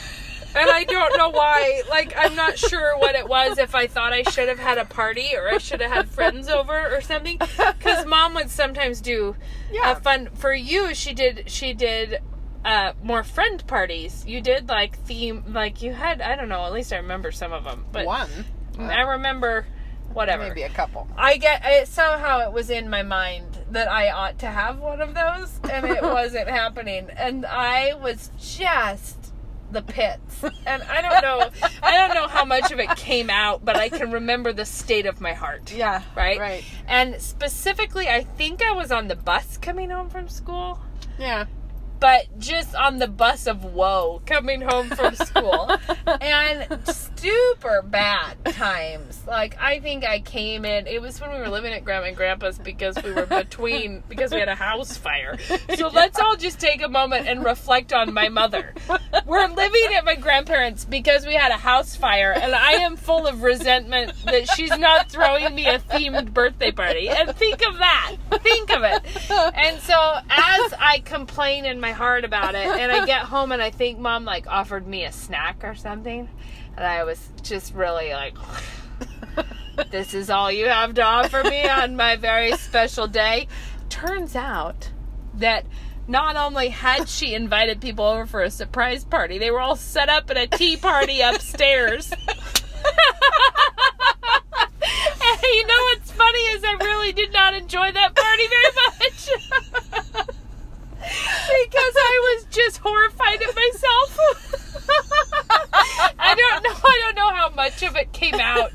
[0.55, 1.83] and I don't know why.
[1.89, 3.57] Like, I'm not sure what it was.
[3.57, 6.49] If I thought I should have had a party or I should have had friends
[6.49, 7.37] over or something.
[7.37, 9.35] Because mom would sometimes do
[9.71, 9.91] Yeah.
[9.91, 10.29] a fun.
[10.33, 11.43] For you, she did.
[11.49, 12.19] She did
[12.65, 14.25] uh more friend parties.
[14.27, 15.43] You did like theme.
[15.47, 16.21] Like you had.
[16.21, 16.65] I don't know.
[16.65, 17.85] At least I remember some of them.
[17.91, 18.29] But One.
[18.79, 19.65] I remember.
[20.13, 20.47] Whatever.
[20.47, 21.07] Maybe a couple.
[21.15, 25.01] I get it somehow it was in my mind that I ought to have one
[25.01, 29.18] of those and it wasn't happening and I was just
[29.71, 30.43] the pits.
[30.65, 31.49] And I don't know
[31.83, 35.05] I don't know how much of it came out, but I can remember the state
[35.05, 35.71] of my heart.
[35.73, 36.03] Yeah.
[36.15, 36.39] Right?
[36.39, 36.63] Right.
[36.87, 40.79] And specifically I think I was on the bus coming home from school.
[41.17, 41.45] Yeah.
[41.99, 45.69] But just on the bus of woe coming home from school.
[46.21, 46.67] and
[47.17, 49.21] super bad times.
[49.27, 52.15] Like I think I came in it was when we were living at Grandma and
[52.15, 55.37] Grandpa's because we were between because we had a house fire.
[55.75, 58.73] So let's all just take a moment and reflect on my mother.
[59.25, 63.27] We're living at my grandparents because we had a house fire and I am full
[63.27, 67.09] of resentment that she's not throwing me a themed birthday party.
[67.09, 68.15] And think of that.
[68.43, 69.01] Think of it.
[69.55, 69.93] And so
[70.29, 73.99] as I complain in my heart about it and I get home and I think
[73.99, 76.29] mom like offered me a snack or something
[76.77, 78.35] and I was just really like
[79.91, 83.47] this is all you have to offer me on my very special day.
[83.89, 84.91] Turns out
[85.35, 85.65] that
[86.07, 90.09] not only had she invited people over for a surprise party, they were all set
[90.09, 92.11] up at a tea party upstairs.
[95.21, 99.29] and you know what's funny is I really did not enjoy that party very much.
[100.99, 104.19] because I was just horrified at myself.
[106.19, 106.75] I don't know.
[106.83, 108.71] I don't know how much of it came out.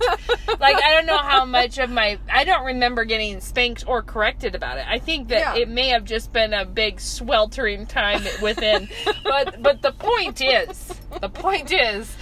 [0.60, 2.18] Like I don't know how much of my.
[2.32, 4.86] I don't remember getting spanked or corrected about it.
[4.88, 5.62] I think that Yeah.
[5.62, 8.88] it may have just been a big sweltering time within.
[9.24, 12.14] but but the point is, the point is.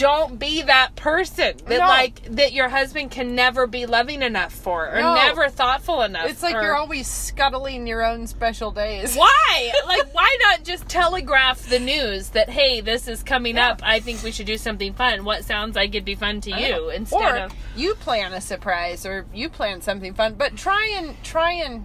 [0.00, 1.86] Don't be that person that No.
[1.86, 5.14] like that your husband can never be loving enough for or No.
[5.14, 6.24] never thoughtful enough.
[6.30, 9.14] It's like or- you're always scuttling your own special days.
[9.14, 9.72] why?
[9.86, 13.72] Like, why not just telegraph the news that hey, this is coming Yeah.
[13.72, 13.82] up?
[13.84, 15.24] I think we should do something fun.
[15.24, 19.04] What sounds like it'd be fun to you instead or of you plan a surprise
[19.04, 21.84] or you plan something fun, but try and try and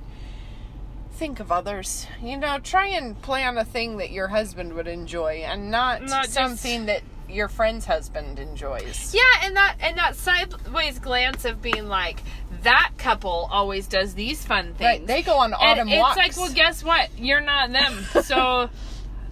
[1.11, 2.07] think of others.
[2.21, 6.23] You know, try and plan a thing that your husband would enjoy and not, Not
[6.23, 9.13] just- something that your friend's husband enjoys.
[9.13, 12.21] yeah, and that and that sideways glance of being like
[12.63, 14.99] that couple always does these fun things.
[14.99, 16.17] Right, they go on and autumn it's walks.
[16.17, 17.09] like, well, guess what?
[17.17, 18.69] You're not them, so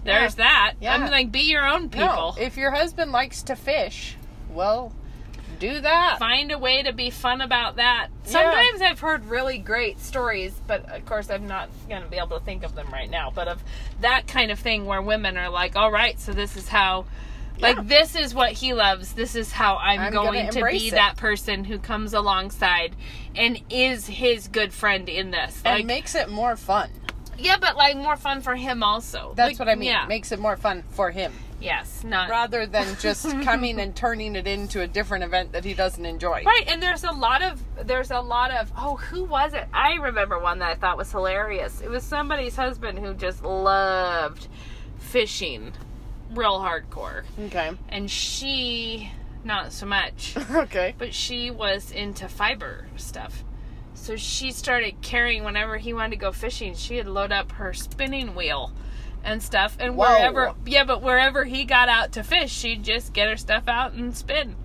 [0.04, 0.74] there's that.
[0.80, 0.94] Yeah.
[0.94, 2.06] I'm like, be your own people.
[2.06, 4.16] no, if your husband likes to fish,
[4.50, 4.92] well,
[5.58, 6.18] do that.
[6.18, 8.08] find a way to be fun about that.
[8.24, 12.38] Sometimes I've heard really great stories, but of course I'm not going to be able
[12.38, 13.32] to think of them right now.
[13.34, 13.62] But of
[14.00, 17.06] that kind of thing where women are like, "All right, so this is how."
[17.60, 17.82] Like Yeah.
[17.84, 19.12] this is what he loves.
[19.12, 20.92] This is how I'm, I'm going gonna be it.
[20.92, 22.96] that person who comes alongside
[23.36, 25.60] and is his good friend in this.
[25.64, 26.90] and makes it more fun.
[27.38, 29.32] yeah, but like more fun for him also.
[29.36, 29.88] That's Like, what I mean.
[29.90, 30.06] Yeah.
[30.06, 34.46] Makes it more fun for him yes, not rather than just coming and turning it
[34.46, 36.42] into a different event that he doesn't enjoy.
[36.44, 39.66] Right, and there's a lot of there's a lot of oh, who was it?
[39.72, 41.80] I remember one that I thought was hilarious.
[41.80, 44.46] It was somebody's husband who just loved
[44.98, 45.72] fishing,
[46.34, 47.72] real hardcore, Okay.
[47.88, 49.10] and she
[49.44, 50.94] not so much, Okay.
[50.98, 53.44] but she was into fiber stuff.
[53.94, 56.74] So she started carrying whenever he wanted to go fishing.
[56.74, 58.72] She'd load up her spinning wheel
[59.22, 60.04] and stuff, and Whoa.
[60.08, 63.92] wherever yeah, but wherever he got out to fish, she'd just get her stuff out
[63.92, 64.56] and spin.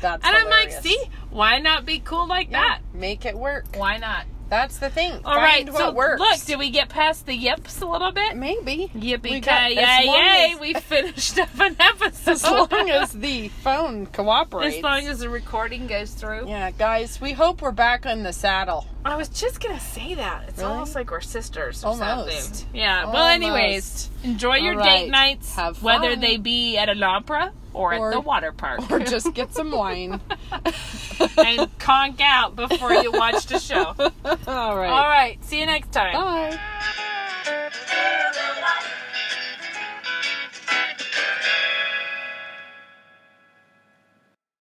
[0.00, 0.98] That's And I'm like, see,
[1.30, 2.80] why not be cool like Yeah, that?
[2.94, 3.66] make it work.
[3.76, 4.24] Why not?
[4.50, 5.12] That's the thing.
[5.24, 6.20] All Find right, what so works.
[6.20, 8.36] look, did we get past the yips a little bit?
[8.36, 8.90] Maybe.
[8.96, 12.30] Yippee ki yay We finished up an episode.
[12.32, 14.76] As long as the phone cooperates.
[14.78, 16.48] as long as the recording goes through.
[16.48, 18.86] Yeah, guys, we hope we're back on the saddle.
[19.04, 20.48] I was just gonna say that.
[20.48, 20.70] It's really?
[20.70, 22.54] almost like we're sisters or almost.
[22.56, 22.78] something.
[22.78, 23.00] Yeah.
[23.00, 23.14] Almost.
[23.14, 25.04] Well, anyways, enjoy your right.
[25.04, 26.00] date nights, Have fun.
[26.02, 29.54] whether they be at an opera or, or, at the water park, or just get
[29.54, 30.20] some wine
[31.38, 33.94] and conk out before you watch the show.
[34.46, 34.90] All right.
[34.90, 35.42] All right.
[35.44, 36.14] See you next time.
[36.14, 36.58] Bye.